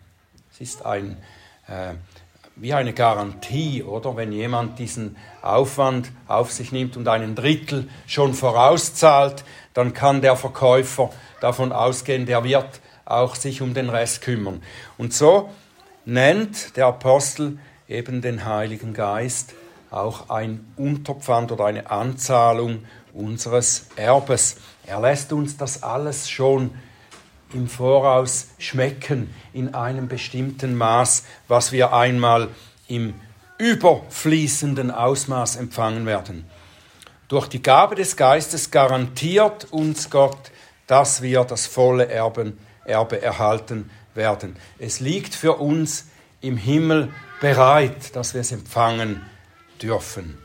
Es 0.50 0.62
ist 0.62 0.86
ein, 0.86 1.18
äh, 1.66 1.92
wie 2.60 2.74
eine 2.74 2.92
Garantie, 2.92 3.82
oder? 3.82 4.16
Wenn 4.16 4.32
jemand 4.32 4.78
diesen 4.78 5.16
Aufwand 5.42 6.10
auf 6.26 6.52
sich 6.52 6.72
nimmt 6.72 6.96
und 6.96 7.08
einen 7.08 7.34
Drittel 7.34 7.88
schon 8.06 8.34
vorauszahlt, 8.34 9.44
dann 9.74 9.92
kann 9.92 10.22
der 10.22 10.36
Verkäufer 10.36 11.10
davon 11.40 11.72
ausgehen, 11.72 12.26
der 12.26 12.44
wird 12.44 12.80
auch 13.04 13.34
sich 13.36 13.62
um 13.62 13.74
den 13.74 13.88
Rest 13.88 14.22
kümmern. 14.22 14.62
Und 14.96 15.14
so 15.14 15.50
nennt 16.04 16.76
der 16.76 16.86
Apostel 16.86 17.58
eben 17.88 18.20
den 18.20 18.44
Heiligen 18.44 18.92
Geist 18.92 19.54
auch 19.90 20.28
ein 20.28 20.66
Unterpfand 20.76 21.52
oder 21.52 21.64
eine 21.64 21.90
Anzahlung 21.90 22.84
unseres 23.14 23.86
Erbes. 23.96 24.56
Er 24.86 25.00
lässt 25.00 25.32
uns 25.32 25.56
das 25.56 25.82
alles 25.82 26.28
schon 26.28 26.70
im 27.52 27.68
Voraus 27.68 28.48
schmecken 28.58 29.34
in 29.52 29.74
einem 29.74 30.08
bestimmten 30.08 30.74
Maß, 30.76 31.24
was 31.48 31.72
wir 31.72 31.92
einmal 31.92 32.48
im 32.88 33.14
überfließenden 33.58 34.90
Ausmaß 34.90 35.56
empfangen 35.56 36.06
werden. 36.06 36.44
Durch 37.28 37.46
die 37.46 37.62
Gabe 37.62 37.94
des 37.94 38.16
Geistes 38.16 38.70
garantiert 38.70 39.66
uns 39.70 40.10
Gott, 40.10 40.50
dass 40.86 41.20
wir 41.20 41.44
das 41.44 41.66
volle 41.66 42.08
Erben, 42.08 42.58
Erbe 42.84 43.20
erhalten 43.20 43.90
werden. 44.14 44.56
Es 44.78 45.00
liegt 45.00 45.34
für 45.34 45.54
uns 45.54 46.06
im 46.40 46.56
Himmel 46.56 47.12
bereit, 47.40 48.16
dass 48.16 48.32
wir 48.34 48.40
es 48.40 48.52
empfangen 48.52 49.24
dürfen. 49.82 50.38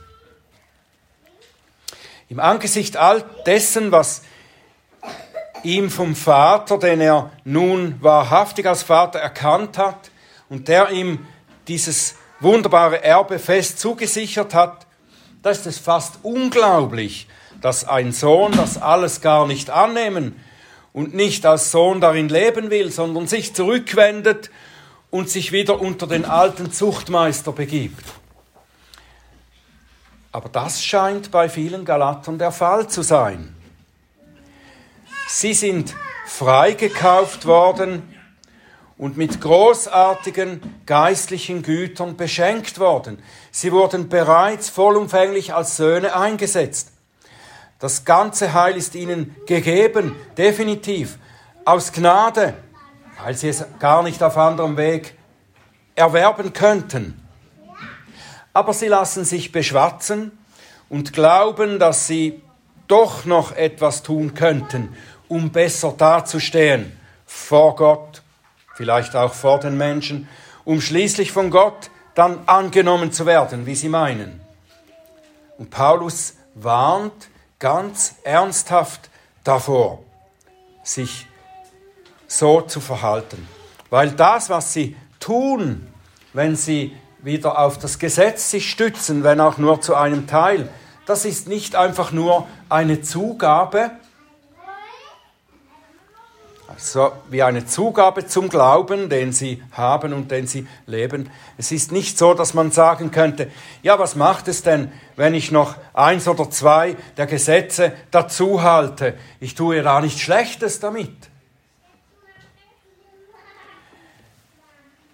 Im 2.29 2.39
Angesicht 2.39 2.97
all 2.97 3.23
dessen, 3.45 3.91
was 3.91 4.23
ihm 5.63 5.89
vom 5.89 6.15
Vater, 6.15 6.77
den 6.77 7.01
er 7.01 7.31
nun 7.43 7.95
wahrhaftig 8.01 8.65
als 8.65 8.83
Vater 8.83 9.19
erkannt 9.19 9.77
hat 9.77 10.11
und 10.49 10.67
der 10.67 10.91
ihm 10.91 11.25
dieses 11.67 12.15
wunderbare 12.39 13.03
Erbe 13.03 13.39
fest 13.39 13.79
zugesichert 13.79 14.53
hat, 14.53 14.85
da 15.41 15.49
ist 15.49 15.65
es 15.65 15.77
fast 15.77 16.19
unglaublich, 16.23 17.27
dass 17.61 17.87
ein 17.87 18.11
Sohn 18.11 18.51
das 18.51 18.81
alles 18.81 19.21
gar 19.21 19.47
nicht 19.47 19.69
annehmen 19.69 20.39
und 20.91 21.13
nicht 21.13 21.45
als 21.45 21.71
Sohn 21.71 22.01
darin 22.01 22.29
leben 22.29 22.69
will, 22.69 22.91
sondern 22.91 23.27
sich 23.27 23.53
zurückwendet 23.53 24.51
und 25.09 25.29
sich 25.29 25.51
wieder 25.51 25.81
unter 25.81 26.07
den 26.07 26.25
alten 26.25 26.71
Zuchtmeister 26.71 27.51
begibt. 27.51 28.05
Aber 30.31 30.49
das 30.49 30.83
scheint 30.83 31.29
bei 31.31 31.47
vielen 31.47 31.85
Galatern 31.85 32.39
der 32.39 32.51
Fall 32.51 32.87
zu 32.87 33.03
sein. 33.03 33.55
Sie 35.35 35.55
sind 35.55 35.95
freigekauft 36.27 37.47
worden 37.47 38.03
und 38.99 39.17
mit 39.17 39.41
großartigen 39.41 40.61
geistlichen 40.85 41.63
Gütern 41.63 42.15
beschenkt 42.15 42.79
worden. 42.79 43.17
Sie 43.49 43.71
wurden 43.71 44.09
bereits 44.09 44.69
vollumfänglich 44.69 45.51
als 45.51 45.75
Söhne 45.75 46.15
eingesetzt. 46.15 46.91
Das 47.79 48.05
ganze 48.05 48.53
Heil 48.53 48.77
ist 48.77 48.93
ihnen 48.93 49.35
gegeben, 49.47 50.15
definitiv, 50.37 51.17
aus 51.65 51.91
Gnade, 51.93 52.53
weil 53.23 53.33
sie 53.33 53.49
es 53.49 53.65
gar 53.79 54.03
nicht 54.03 54.21
auf 54.21 54.37
anderem 54.37 54.77
Weg 54.77 55.17
erwerben 55.95 56.53
könnten. 56.53 57.19
Aber 58.53 58.73
sie 58.73 58.87
lassen 58.87 59.25
sich 59.25 59.51
beschwatzen 59.51 60.37
und 60.89 61.11
glauben, 61.11 61.79
dass 61.79 62.05
sie 62.05 62.39
doch 62.87 63.25
noch 63.25 63.53
etwas 63.53 64.03
tun 64.03 64.35
könnten, 64.35 64.95
um 65.27 65.51
besser 65.51 65.93
dazustehen 65.97 66.97
vor 67.25 67.75
Gott, 67.75 68.21
vielleicht 68.75 69.15
auch 69.15 69.33
vor 69.33 69.59
den 69.59 69.77
Menschen, 69.77 70.27
um 70.65 70.81
schließlich 70.81 71.31
von 71.31 71.49
Gott 71.49 71.89
dann 72.15 72.39
angenommen 72.45 73.11
zu 73.11 73.25
werden, 73.25 73.65
wie 73.65 73.75
sie 73.75 73.89
meinen. 73.89 74.41
Und 75.57 75.69
Paulus 75.69 76.35
warnt 76.55 77.29
ganz 77.59 78.15
ernsthaft 78.23 79.09
davor, 79.43 79.99
sich 80.83 81.27
so 82.27 82.61
zu 82.61 82.79
verhalten. 82.81 83.47
Weil 83.89 84.11
das, 84.11 84.49
was 84.49 84.73
sie 84.73 84.95
tun, 85.19 85.87
wenn 86.33 86.55
sie 86.55 86.95
wieder 87.19 87.57
auf 87.57 87.77
das 87.77 87.99
Gesetz 87.99 88.51
sich 88.51 88.69
stützen, 88.69 89.23
wenn 89.23 89.39
auch 89.39 89.57
nur 89.57 89.81
zu 89.81 89.95
einem 89.95 90.27
Teil, 90.27 90.69
das 91.05 91.25
ist 91.25 91.47
nicht 91.47 91.75
einfach 91.75 92.11
nur 92.11 92.47
eine 92.69 93.01
Zugabe, 93.01 93.91
so 96.77 97.11
wie 97.29 97.43
eine 97.43 97.65
Zugabe 97.65 98.27
zum 98.27 98.49
Glauben, 98.49 99.09
den 99.09 99.31
sie 99.31 99.63
haben 99.71 100.13
und 100.13 100.31
den 100.31 100.47
sie 100.47 100.67
leben. 100.85 101.29
Es 101.57 101.71
ist 101.71 101.91
nicht 101.91 102.17
so, 102.17 102.33
dass 102.33 102.53
man 102.53 102.71
sagen 102.71 103.11
könnte, 103.11 103.51
ja, 103.81 103.99
was 103.99 104.15
macht 104.15 104.47
es 104.47 104.63
denn, 104.63 104.91
wenn 105.15 105.33
ich 105.33 105.51
noch 105.51 105.75
eins 105.93 106.27
oder 106.27 106.49
zwei 106.49 106.95
der 107.17 107.27
Gesetze 107.27 107.93
dazu 108.11 108.61
halte? 108.63 109.15
Ich 109.39 109.55
tue 109.55 109.81
da 109.81 110.01
nichts 110.01 110.21
Schlechtes 110.21 110.79
damit. 110.79 111.15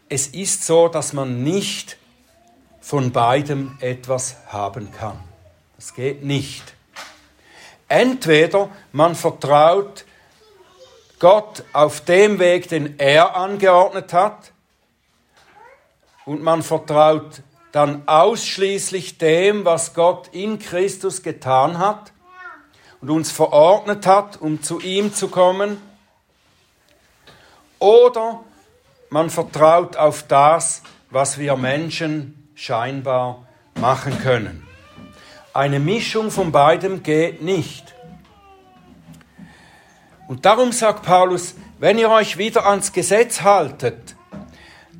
Es 0.10 0.28
ist 0.28 0.66
so, 0.66 0.88
dass 0.88 1.14
man 1.14 1.44
nicht 1.44 1.98
von 2.82 3.12
beidem 3.12 3.78
etwas 3.80 4.38
haben 4.48 4.92
kann. 4.92 5.20
Das 5.76 5.94
geht 5.94 6.24
nicht. 6.24 6.74
Entweder 7.88 8.70
man 8.92 9.16
vertraut 9.16 10.06
Gott 11.20 11.64
auf 11.74 12.02
dem 12.02 12.40
Weg, 12.40 12.70
den 12.70 12.98
er 12.98 13.36
angeordnet 13.36 14.14
hat, 14.14 14.52
und 16.26 16.44
man 16.44 16.64
vertraut 16.64 17.42
dann 17.72 18.04
ausschließlich 18.08 19.18
dem, 19.18 19.66
was 19.66 19.94
Gott 19.94 20.30
in 20.32 20.60
Christus 20.60 21.24
getan 21.24 21.80
hat 21.80 22.12
und 23.02 23.10
uns 23.10 23.32
verordnet 23.32 24.06
hat, 24.06 24.40
um 24.40 24.62
zu 24.62 24.80
ihm 24.80 25.14
zu 25.14 25.28
kommen. 25.30 25.82
Oder 27.80 28.42
man 29.10 29.30
vertraut 29.30 29.98
auf 29.98 30.24
das, 30.24 30.84
was 31.10 31.38
wir 31.38 31.56
Menschen 31.56 32.50
scheinbar 32.56 33.48
machen 33.76 34.20
können. 34.20 34.68
Eine 35.54 35.80
Mischung 35.80 36.30
von 36.30 36.52
beidem 36.52 37.02
geht 37.02 37.42
nicht. 37.42 37.96
Und 40.30 40.46
darum 40.46 40.72
sagt 40.72 41.08
Paulus, 41.08 41.56
wenn 41.80 41.98
ihr 41.98 42.12
euch 42.12 42.38
wieder 42.38 42.68
ans 42.68 42.94
Gesetz 42.94 43.42
haltet, 43.42 44.16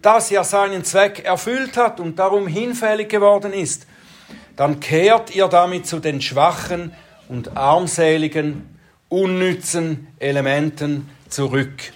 das 0.02 0.32
ja 0.32 0.44
seinen 0.44 0.84
Zweck 0.84 1.24
erfüllt 1.24 1.78
hat 1.78 2.00
und 2.00 2.18
darum 2.18 2.48
hinfällig 2.48 3.10
geworden 3.10 3.54
ist, 3.54 3.86
dann 4.56 4.80
kehrt 4.80 5.36
ihr 5.36 5.48
damit 5.48 5.86
zu 5.86 6.00
den 6.00 6.20
schwachen 6.20 6.96
und 7.28 7.56
armseligen, 7.56 8.80
unnützen 9.08 10.08
Elementen 10.18 11.08
zurück. 11.30 11.94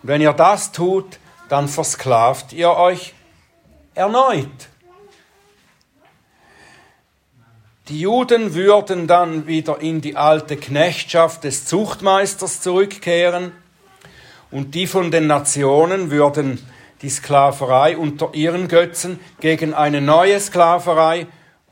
Und 0.00 0.08
wenn 0.08 0.20
ihr 0.20 0.32
das 0.32 0.70
tut, 0.70 1.18
dann 1.48 1.66
versklavt 1.66 2.52
ihr 2.52 2.70
euch 2.70 3.12
erneut. 3.96 4.68
Die 7.90 8.02
Juden 8.02 8.54
würden 8.54 9.08
dann 9.08 9.48
wieder 9.48 9.80
in 9.80 10.00
die 10.00 10.14
alte 10.14 10.56
Knechtschaft 10.56 11.42
des 11.42 11.64
Zuchtmeisters 11.64 12.60
zurückkehren 12.60 13.50
und 14.52 14.76
die 14.76 14.86
von 14.86 15.10
den 15.10 15.26
Nationen 15.26 16.12
würden 16.12 16.64
die 17.02 17.10
Sklaverei 17.10 17.96
unter 17.96 18.32
ihren 18.32 18.68
Götzen 18.68 19.18
gegen 19.40 19.74
eine 19.74 20.00
neue 20.00 20.38
Sklaverei 20.38 21.26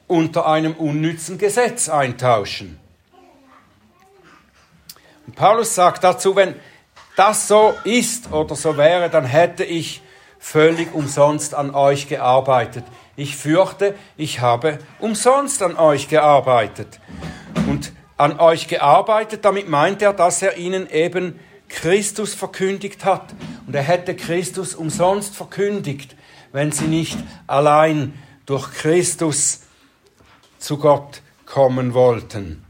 unter 0.08 0.48
einem 0.48 0.72
unnützen 0.72 1.38
Gesetz 1.38 1.88
eintauschen. 1.88 2.80
Und 5.24 5.36
Paulus 5.36 5.72
sagt 5.72 6.02
dazu, 6.02 6.34
wenn 6.34 6.56
das 7.14 7.46
so 7.46 7.74
ist 7.84 8.32
oder 8.32 8.56
so 8.56 8.76
wäre, 8.76 9.08
dann 9.08 9.24
hätte 9.24 9.62
ich 9.62 10.02
völlig 10.38 10.94
umsonst 10.94 11.54
an 11.54 11.74
euch 11.74 12.08
gearbeitet 12.08 12.84
ich 13.18 13.36
fürchte, 13.36 13.96
ich 14.16 14.40
habe 14.40 14.78
umsonst 15.00 15.60
an 15.62 15.76
euch 15.76 16.06
gearbeitet. 16.06 17.00
Und 17.66 17.92
an 18.16 18.38
euch 18.38 18.68
gearbeitet, 18.68 19.44
damit 19.44 19.68
meint 19.68 20.02
er, 20.02 20.12
dass 20.12 20.40
er 20.40 20.56
ihnen 20.56 20.88
eben 20.88 21.40
Christus 21.68 22.34
verkündigt 22.34 23.04
hat. 23.04 23.34
Und 23.66 23.74
er 23.74 23.82
hätte 23.82 24.14
Christus 24.14 24.76
umsonst 24.76 25.34
verkündigt, 25.34 26.14
wenn 26.52 26.70
sie 26.70 26.86
nicht 26.86 27.18
allein 27.48 28.14
durch 28.46 28.70
Christus 28.70 29.62
zu 30.60 30.78
Gott 30.78 31.20
kommen 31.44 31.94
wollten. 31.94 32.64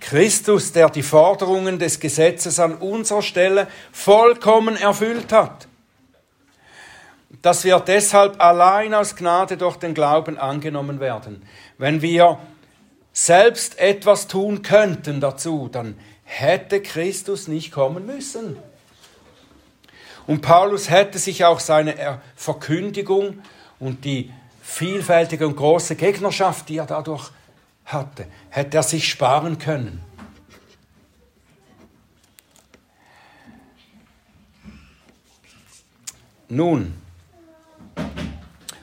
Christus, 0.00 0.72
der 0.72 0.90
die 0.90 1.02
Forderungen 1.02 1.78
des 1.78 1.98
Gesetzes 1.98 2.60
an 2.60 2.74
unserer 2.74 3.22
Stelle 3.22 3.68
vollkommen 3.90 4.76
erfüllt 4.76 5.32
hat 5.32 5.66
dass 7.42 7.64
wir 7.64 7.78
deshalb 7.80 8.40
allein 8.42 8.94
aus 8.94 9.16
Gnade 9.16 9.56
durch 9.56 9.76
den 9.76 9.94
Glauben 9.94 10.38
angenommen 10.38 11.00
werden. 11.00 11.42
Wenn 11.76 12.02
wir 12.02 12.38
selbst 13.12 13.78
etwas 13.78 14.28
tun 14.28 14.62
könnten 14.62 15.20
dazu, 15.20 15.68
dann 15.70 15.98
hätte 16.24 16.82
Christus 16.82 17.48
nicht 17.48 17.72
kommen 17.72 18.06
müssen. 18.06 18.56
Und 20.26 20.42
Paulus 20.42 20.90
hätte 20.90 21.18
sich 21.18 21.44
auch 21.44 21.60
seine 21.60 22.20
Verkündigung 22.36 23.42
und 23.78 24.04
die 24.04 24.32
vielfältige 24.62 25.46
und 25.46 25.56
große 25.56 25.96
Gegnerschaft, 25.96 26.68
die 26.68 26.76
er 26.76 26.86
dadurch 26.86 27.30
hatte, 27.86 28.26
hätte 28.50 28.76
er 28.76 28.82
sich 28.82 29.08
sparen 29.08 29.58
können. 29.58 30.04
Nun, 36.50 36.94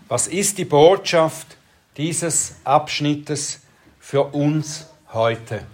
was 0.07 0.27
ist 0.27 0.57
die 0.57 0.65
Botschaft 0.65 1.57
dieses 1.97 2.55
Abschnittes 2.63 3.61
für 3.99 4.23
uns 4.23 4.87
heute? 5.11 5.65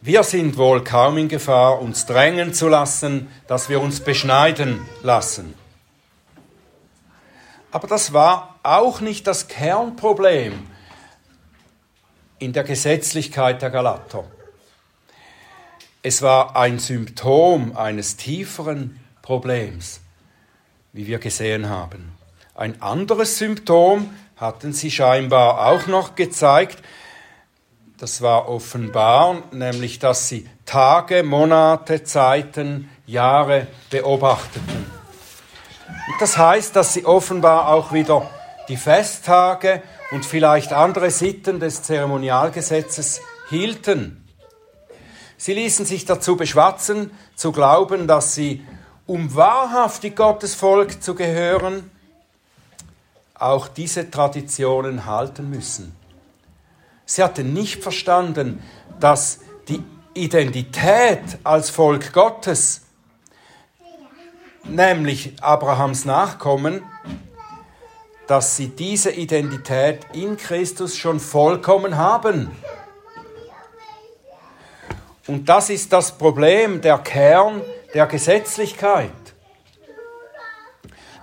Wir 0.00 0.24
sind 0.24 0.56
wohl 0.56 0.82
kaum 0.82 1.16
in 1.18 1.28
Gefahr, 1.28 1.80
uns 1.80 2.06
drängen 2.06 2.52
zu 2.52 2.68
lassen, 2.68 3.28
dass 3.46 3.68
wir 3.68 3.80
uns 3.80 4.00
beschneiden 4.00 4.80
lassen. 5.02 5.54
Aber 7.70 7.86
das 7.86 8.12
war 8.12 8.58
auch 8.64 9.00
nicht 9.00 9.26
das 9.28 9.46
Kernproblem 9.46 10.66
in 12.40 12.52
der 12.52 12.64
Gesetzlichkeit 12.64 13.62
der 13.62 13.70
Galater. 13.70 14.24
Es 16.02 16.20
war 16.20 16.56
ein 16.56 16.80
Symptom 16.80 17.76
eines 17.76 18.16
tieferen 18.16 18.98
Problems 19.22 20.00
wie 20.92 21.06
wir 21.06 21.18
gesehen 21.18 21.68
haben. 21.68 22.12
Ein 22.54 22.82
anderes 22.82 23.38
Symptom 23.38 24.10
hatten 24.36 24.72
sie 24.72 24.90
scheinbar 24.90 25.66
auch 25.66 25.86
noch 25.86 26.14
gezeigt. 26.14 26.78
Das 27.98 28.20
war 28.20 28.48
offenbar, 28.48 29.42
nämlich 29.52 29.98
dass 29.98 30.28
sie 30.28 30.48
Tage, 30.66 31.22
Monate, 31.22 32.04
Zeiten, 32.04 32.90
Jahre 33.06 33.68
beobachteten. 33.90 34.86
Und 36.08 36.20
das 36.20 36.36
heißt, 36.36 36.74
dass 36.74 36.92
sie 36.94 37.04
offenbar 37.04 37.68
auch 37.68 37.92
wieder 37.92 38.28
die 38.68 38.76
Festtage 38.76 39.82
und 40.10 40.26
vielleicht 40.26 40.72
andere 40.72 41.10
Sitten 41.10 41.60
des 41.60 41.82
Zeremonialgesetzes 41.82 43.20
hielten. 43.48 44.28
Sie 45.36 45.54
ließen 45.54 45.86
sich 45.86 46.04
dazu 46.04 46.36
beschwatzen, 46.36 47.10
zu 47.34 47.50
glauben, 47.52 48.06
dass 48.06 48.34
sie 48.34 48.64
um 49.06 49.34
wahrhaftig 49.34 50.16
Gottes 50.16 50.54
Volk 50.54 51.02
zu 51.02 51.14
gehören, 51.14 51.90
auch 53.34 53.68
diese 53.68 54.10
Traditionen 54.10 55.06
halten 55.06 55.50
müssen. 55.50 55.94
Sie 57.04 57.22
hatten 57.22 57.52
nicht 57.52 57.82
verstanden, 57.82 58.62
dass 59.00 59.40
die 59.68 59.82
Identität 60.14 61.20
als 61.42 61.70
Volk 61.70 62.12
Gottes, 62.12 62.82
nämlich 64.64 65.34
Abrahams 65.42 66.04
Nachkommen, 66.04 66.82
dass 68.28 68.56
sie 68.56 68.68
diese 68.68 69.10
Identität 69.10 70.06
in 70.12 70.36
Christus 70.36 70.96
schon 70.96 71.18
vollkommen 71.18 71.96
haben. 71.96 72.50
Und 75.26 75.48
das 75.48 75.70
ist 75.70 75.92
das 75.92 76.16
Problem, 76.16 76.80
der 76.80 76.98
Kern 76.98 77.62
der 77.94 78.06
Gesetzlichkeit, 78.06 79.10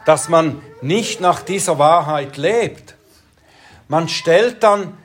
dass 0.06 0.30
man 0.30 0.62
nicht 0.82 1.20
nach 1.20 1.42
dieser 1.42 1.80
Wahrheit 1.80 2.38
lebt. 2.38 2.96
Man 3.88 4.08
stellt 4.08 4.64
dann 4.64 4.98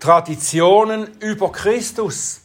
Traditionen 0.00 1.08
über 1.20 1.52
Christus. 1.52 2.40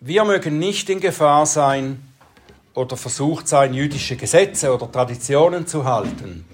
Wir 0.00 0.24
mögen 0.24 0.58
nicht 0.58 0.90
in 0.90 1.00
Gefahr 1.00 1.46
sein 1.46 2.02
oder 2.74 2.96
versucht 2.96 3.48
sein, 3.48 3.74
jüdische 3.74 4.16
Gesetze 4.16 4.72
oder 4.72 4.92
Traditionen 4.92 5.66
zu 5.66 5.84
halten. 5.84 6.44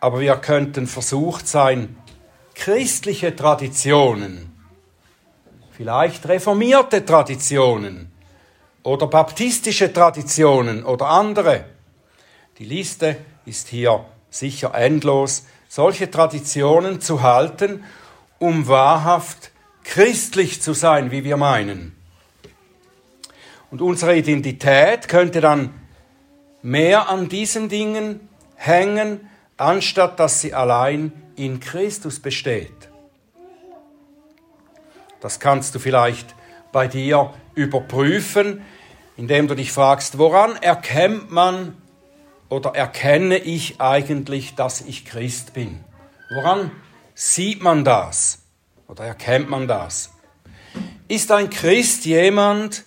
Aber 0.00 0.20
wir 0.20 0.36
könnten 0.36 0.86
versucht 0.86 1.46
sein, 1.48 1.96
christliche 2.54 3.34
Traditionen, 3.34 4.53
vielleicht 5.76 6.28
reformierte 6.28 7.04
Traditionen 7.04 8.12
oder 8.82 9.06
baptistische 9.08 9.92
Traditionen 9.92 10.84
oder 10.84 11.06
andere. 11.06 11.64
Die 12.58 12.64
Liste 12.64 13.16
ist 13.44 13.68
hier 13.68 14.04
sicher 14.30 14.74
endlos, 14.74 15.46
solche 15.68 16.10
Traditionen 16.10 17.00
zu 17.00 17.22
halten, 17.22 17.84
um 18.38 18.68
wahrhaft 18.68 19.50
christlich 19.82 20.62
zu 20.62 20.72
sein, 20.72 21.10
wie 21.10 21.24
wir 21.24 21.36
meinen. 21.36 21.96
Und 23.70 23.82
unsere 23.82 24.16
Identität 24.16 25.08
könnte 25.08 25.40
dann 25.40 25.74
mehr 26.62 27.08
an 27.08 27.28
diesen 27.28 27.68
Dingen 27.68 28.28
hängen, 28.54 29.28
anstatt 29.56 30.20
dass 30.20 30.40
sie 30.40 30.54
allein 30.54 31.12
in 31.34 31.58
Christus 31.58 32.20
besteht. 32.20 32.93
Das 35.24 35.40
kannst 35.40 35.74
du 35.74 35.78
vielleicht 35.78 36.34
bei 36.70 36.86
dir 36.86 37.32
überprüfen, 37.54 38.60
indem 39.16 39.48
du 39.48 39.54
dich 39.54 39.72
fragst, 39.72 40.18
woran 40.18 40.54
erkennt 40.56 41.30
man 41.30 41.78
oder 42.50 42.74
erkenne 42.74 43.38
ich 43.38 43.80
eigentlich, 43.80 44.54
dass 44.54 44.82
ich 44.82 45.06
Christ 45.06 45.54
bin? 45.54 45.82
Woran 46.28 46.72
sieht 47.14 47.62
man 47.62 47.86
das 47.86 48.40
oder 48.86 49.04
erkennt 49.04 49.48
man 49.48 49.66
das? 49.66 50.10
Ist 51.08 51.32
ein 51.32 51.48
Christ 51.48 52.04
jemand, 52.04 52.84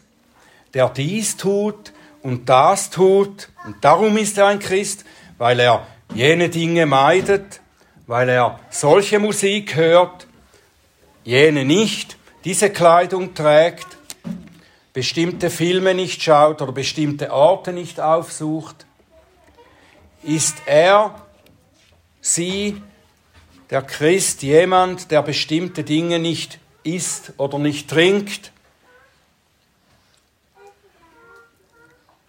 der 0.76 0.90
dies 0.90 1.38
tut 1.38 1.92
und 2.22 2.50
das 2.50 2.92
tut 2.92 3.50
und 3.66 3.84
darum 3.84 4.16
ist 4.16 4.38
er 4.38 4.46
ein 4.46 4.60
Christ, 4.60 5.06
weil 5.40 5.60
er 5.60 5.88
jene 6.14 6.50
Dinge 6.50 6.86
meidet, 6.86 7.62
weil 8.06 8.30
er 8.30 8.60
solche 8.70 9.18
Musik 9.18 9.76
hört, 9.76 10.28
jene 11.24 11.66
nicht, 11.66 12.17
diese 12.48 12.70
Kleidung 12.70 13.34
trägt, 13.34 13.98
bestimmte 14.94 15.50
Filme 15.50 15.94
nicht 15.94 16.24
schaut 16.24 16.62
oder 16.62 16.72
bestimmte 16.72 17.34
Orte 17.34 17.74
nicht 17.74 18.00
aufsucht, 18.00 18.86
ist 20.24 20.56
er, 20.66 21.22
sie, 22.22 22.82
der 23.70 23.82
Christ, 23.82 24.44
jemand, 24.44 25.12
der 25.12 25.24
bestimmte 25.24 25.84
Dinge 25.84 26.20
nicht 26.20 26.60
isst 26.84 27.34
oder 27.36 27.60
nicht 27.60 27.90
trinkt, 27.90 28.54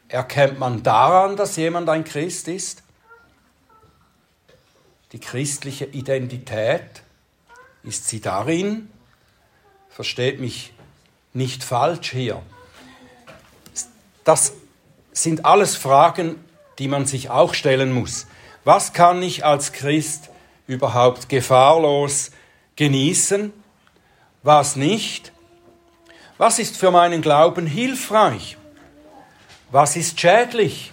erkennt 0.08 0.58
man 0.58 0.82
daran, 0.82 1.36
dass 1.36 1.54
jemand 1.54 1.88
ein 1.88 2.02
Christ 2.02 2.48
ist? 2.48 2.82
die 5.12 5.20
christliche 5.20 5.84
Identität? 5.84 7.02
Ist 7.84 8.08
sie 8.08 8.20
darin? 8.20 8.90
Versteht 9.98 10.38
mich 10.38 10.72
nicht 11.34 11.64
falsch 11.64 12.12
hier. 12.12 12.40
Das 14.22 14.52
sind 15.10 15.44
alles 15.44 15.74
Fragen, 15.74 16.36
die 16.78 16.86
man 16.86 17.04
sich 17.04 17.30
auch 17.30 17.52
stellen 17.52 17.90
muss. 17.90 18.28
Was 18.62 18.92
kann 18.92 19.20
ich 19.24 19.44
als 19.44 19.72
Christ 19.72 20.30
überhaupt 20.68 21.28
gefahrlos 21.28 22.30
genießen? 22.76 23.52
Was 24.44 24.76
nicht? 24.76 25.32
Was 26.36 26.60
ist 26.60 26.76
für 26.76 26.92
meinen 26.92 27.20
Glauben 27.20 27.66
hilfreich? 27.66 28.56
Was 29.72 29.96
ist 29.96 30.20
schädlich? 30.20 30.92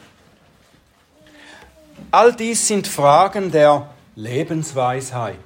All 2.09 2.33
dies 2.33 2.67
sind 2.67 2.87
Fragen 2.87 3.51
der 3.51 3.87
Lebensweisheit, 4.15 5.37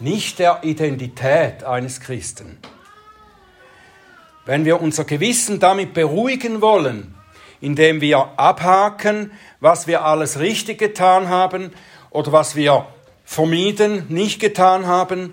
nicht 0.00 0.40
der 0.40 0.64
Identität 0.64 1.62
eines 1.62 2.00
Christen. 2.00 2.58
Wenn 4.46 4.64
wir 4.64 4.80
unser 4.80 5.04
Gewissen 5.04 5.58
damit 5.58 5.94
beruhigen 5.94 6.60
wollen, 6.60 7.14
indem 7.60 8.00
wir 8.00 8.38
abhaken, 8.38 9.32
was 9.60 9.86
wir 9.86 10.04
alles 10.04 10.38
richtig 10.38 10.78
getan 10.78 11.28
haben 11.28 11.72
oder 12.10 12.32
was 12.32 12.54
wir 12.54 12.86
vermieden, 13.24 14.04
nicht 14.08 14.40
getan 14.40 14.86
haben, 14.86 15.32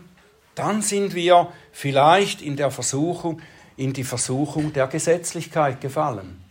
dann 0.55 0.81
sind 0.81 1.13
wir 1.13 1.51
vielleicht 1.71 2.41
in 2.41 2.55
der 2.55 2.71
Versuchung, 2.71 3.41
in 3.75 3.93
die 3.93 4.03
Versuchung 4.03 4.73
der 4.73 4.87
Gesetzlichkeit 4.87 5.81
gefallen. 5.81 6.41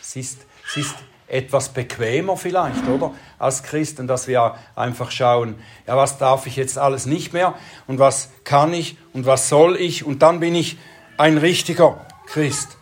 Es 0.00 0.16
ist, 0.16 0.46
es 0.68 0.76
ist 0.76 0.94
etwas 1.28 1.70
bequemer 1.70 2.36
vielleicht, 2.36 2.86
oder? 2.86 3.12
Als 3.38 3.62
Christen, 3.62 4.06
dass 4.06 4.28
wir 4.28 4.56
einfach 4.74 5.10
schauen, 5.10 5.56
ja, 5.86 5.96
was 5.96 6.18
darf 6.18 6.46
ich 6.46 6.56
jetzt 6.56 6.78
alles 6.78 7.06
nicht 7.06 7.32
mehr 7.32 7.54
und 7.86 7.98
was 7.98 8.30
kann 8.44 8.72
ich 8.72 8.96
und 9.12 9.26
was 9.26 9.48
soll 9.48 9.76
ich 9.76 10.04
und 10.04 10.22
dann 10.22 10.40
bin 10.40 10.54
ich 10.54 10.76
ein 11.16 11.38
richtiger 11.38 12.04
Christ. 12.26 12.76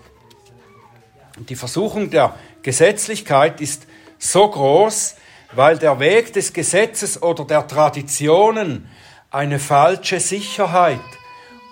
Die 1.37 1.57
Versuchung 1.57 2.11
der 2.11 2.35
Gesetzlichkeit 2.62 3.61
ist 3.61 3.87
so 4.18 4.49
groß, 4.49 5.16
weil 5.53 5.79
der 5.79 6.01
Weg 6.01 6.33
des 6.33 6.53
Gesetzes 6.53 7.23
oder 7.23 7.44
der 7.44 7.66
Traditionen 7.66 8.88
eine 9.31 9.59
falsche 9.59 10.20
Sicherheit 10.20 11.01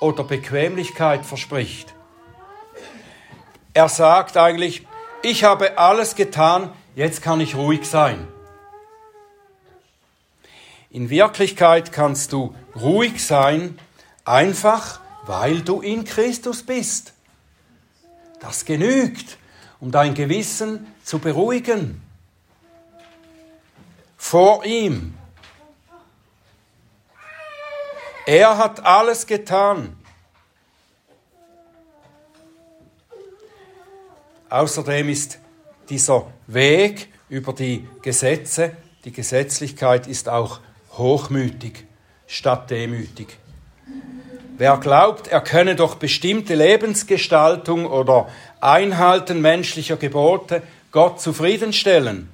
oder 0.01 0.25
Bequemlichkeit 0.25 1.25
verspricht. 1.25 1.95
Er 3.75 3.89
sagt 3.89 4.37
eigentlich, 4.37 4.87
ich 5.23 5.45
habe 5.45 5.79
alles 5.79 6.15
getan, 6.17 6.73
jetzt 6.95 7.23
kann 7.23 7.41
ich 7.41 7.55
ruhig 7.55 7.89
sein. 7.89 8.27
In 10.91 11.09
Wirklichkeit 11.09 11.93
kannst 11.93 12.33
du 12.33 12.55
ruhig 12.75 13.25
sein, 13.25 13.79
einfach 14.25 15.01
weil 15.25 15.63
du 15.63 15.81
in 15.81 16.05
Christus 16.05 16.63
bist. 16.63 17.13
Das 18.41 18.65
genügt, 18.65 19.39
um 19.81 19.91
dein 19.91 20.15
Gewissen 20.15 20.87
zu 21.05 21.19
beruhigen. 21.19 22.03
Vor 24.17 24.65
ihm. 24.65 25.15
Er 28.27 28.57
hat 28.57 28.85
alles 28.85 29.27
getan. 29.27 29.97
Außerdem 34.49 35.09
ist 35.09 35.39
dieser 35.89 36.31
Weg 36.47 37.09
über 37.29 37.53
die 37.53 37.89
Gesetze, 38.03 38.77
die 39.05 39.13
Gesetzlichkeit 39.13 40.07
ist 40.07 40.29
auch 40.29 40.61
hochmütig 40.93 41.87
statt 42.27 42.71
demütig. 42.71 43.39
Wer 44.59 44.77
glaubt, 44.77 45.29
er 45.29 45.41
könne 45.41 45.77
durch 45.77 45.95
bestimmte 45.95 46.55
Lebensgestaltung 46.55 47.87
oder 47.87 48.29
Einhalten 48.61 49.41
menschlicher 49.41 49.97
Gebote 49.97 50.63
Gott 50.93 51.21
zufriedenstellen, 51.21 52.29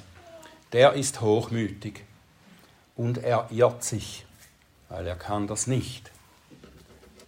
der 0.73 0.95
ist 0.95 1.21
hochmütig 1.21 2.03
und 2.97 3.19
er 3.19 3.49
irrt 3.51 3.85
sich, 3.85 4.27
weil 4.89 5.07
er 5.07 5.14
kann 5.14 5.47
das 5.47 5.69
nicht. 5.69 6.11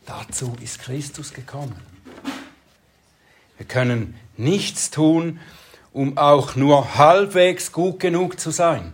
Dazu 0.06 0.56
ist 0.60 0.80
Christus 0.80 1.32
gekommen. 1.32 1.76
Wir 3.56 3.66
können 3.66 4.18
nichts 4.36 4.90
tun, 4.90 5.38
um 5.92 6.18
auch 6.18 6.56
nur 6.56 6.96
halbwegs 6.96 7.70
gut 7.70 8.00
genug 8.00 8.40
zu 8.40 8.50
sein. 8.50 8.92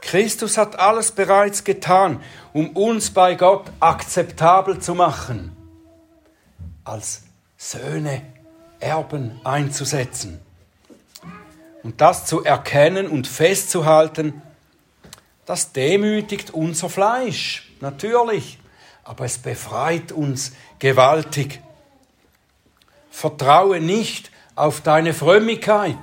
Christus 0.00 0.56
hat 0.56 0.78
alles 0.78 1.12
bereits 1.12 1.64
getan, 1.64 2.22
um 2.52 2.70
uns 2.70 3.10
bei 3.10 3.34
Gott 3.34 3.70
akzeptabel 3.80 4.78
zu 4.78 4.94
machen, 4.94 5.56
als 6.84 7.22
Söhne, 7.56 8.22
Erben 8.80 9.40
einzusetzen. 9.44 10.40
Und 11.82 12.00
das 12.00 12.26
zu 12.26 12.44
erkennen 12.44 13.08
und 13.08 13.26
festzuhalten, 13.26 14.42
das 15.46 15.72
demütigt 15.72 16.50
unser 16.50 16.88
Fleisch, 16.88 17.72
natürlich. 17.80 18.58
aber 19.08 19.24
es 19.24 19.38
befreit 19.38 20.12
uns 20.12 20.52
gewaltig. 20.78 21.62
Vertraue 23.10 23.80
nicht 23.80 24.30
auf 24.54 24.82
deine 24.82 25.14
Frömmigkeit. 25.14 25.96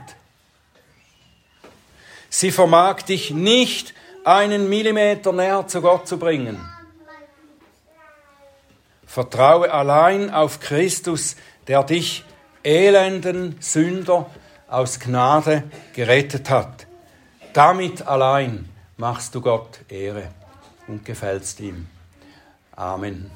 Sie 2.38 2.52
vermag 2.52 3.04
dich 3.04 3.32
nicht 3.32 3.94
einen 4.26 4.68
Millimeter 4.68 5.32
näher 5.32 5.68
zu 5.68 5.82
Gott 5.82 6.06
zu 6.06 6.20
bringen. 6.20 6.60
Vertraue 9.06 9.72
allein 9.72 10.30
auf 10.30 10.60
Christus, 10.60 11.38
der 11.68 11.84
dich 11.84 12.26
elenden 12.62 13.56
Sünder 13.62 14.30
aus 14.68 15.00
Gnade 15.00 15.64
gerettet 15.94 16.50
hat. 16.50 16.88
Damit 17.54 18.06
allein 18.06 18.68
machst 18.98 19.34
du 19.34 19.40
Gott 19.40 19.80
Ehre 19.88 20.28
und 20.90 21.06
gefällst 21.06 21.62
ihm. 21.62 21.88
Amen. 22.76 23.32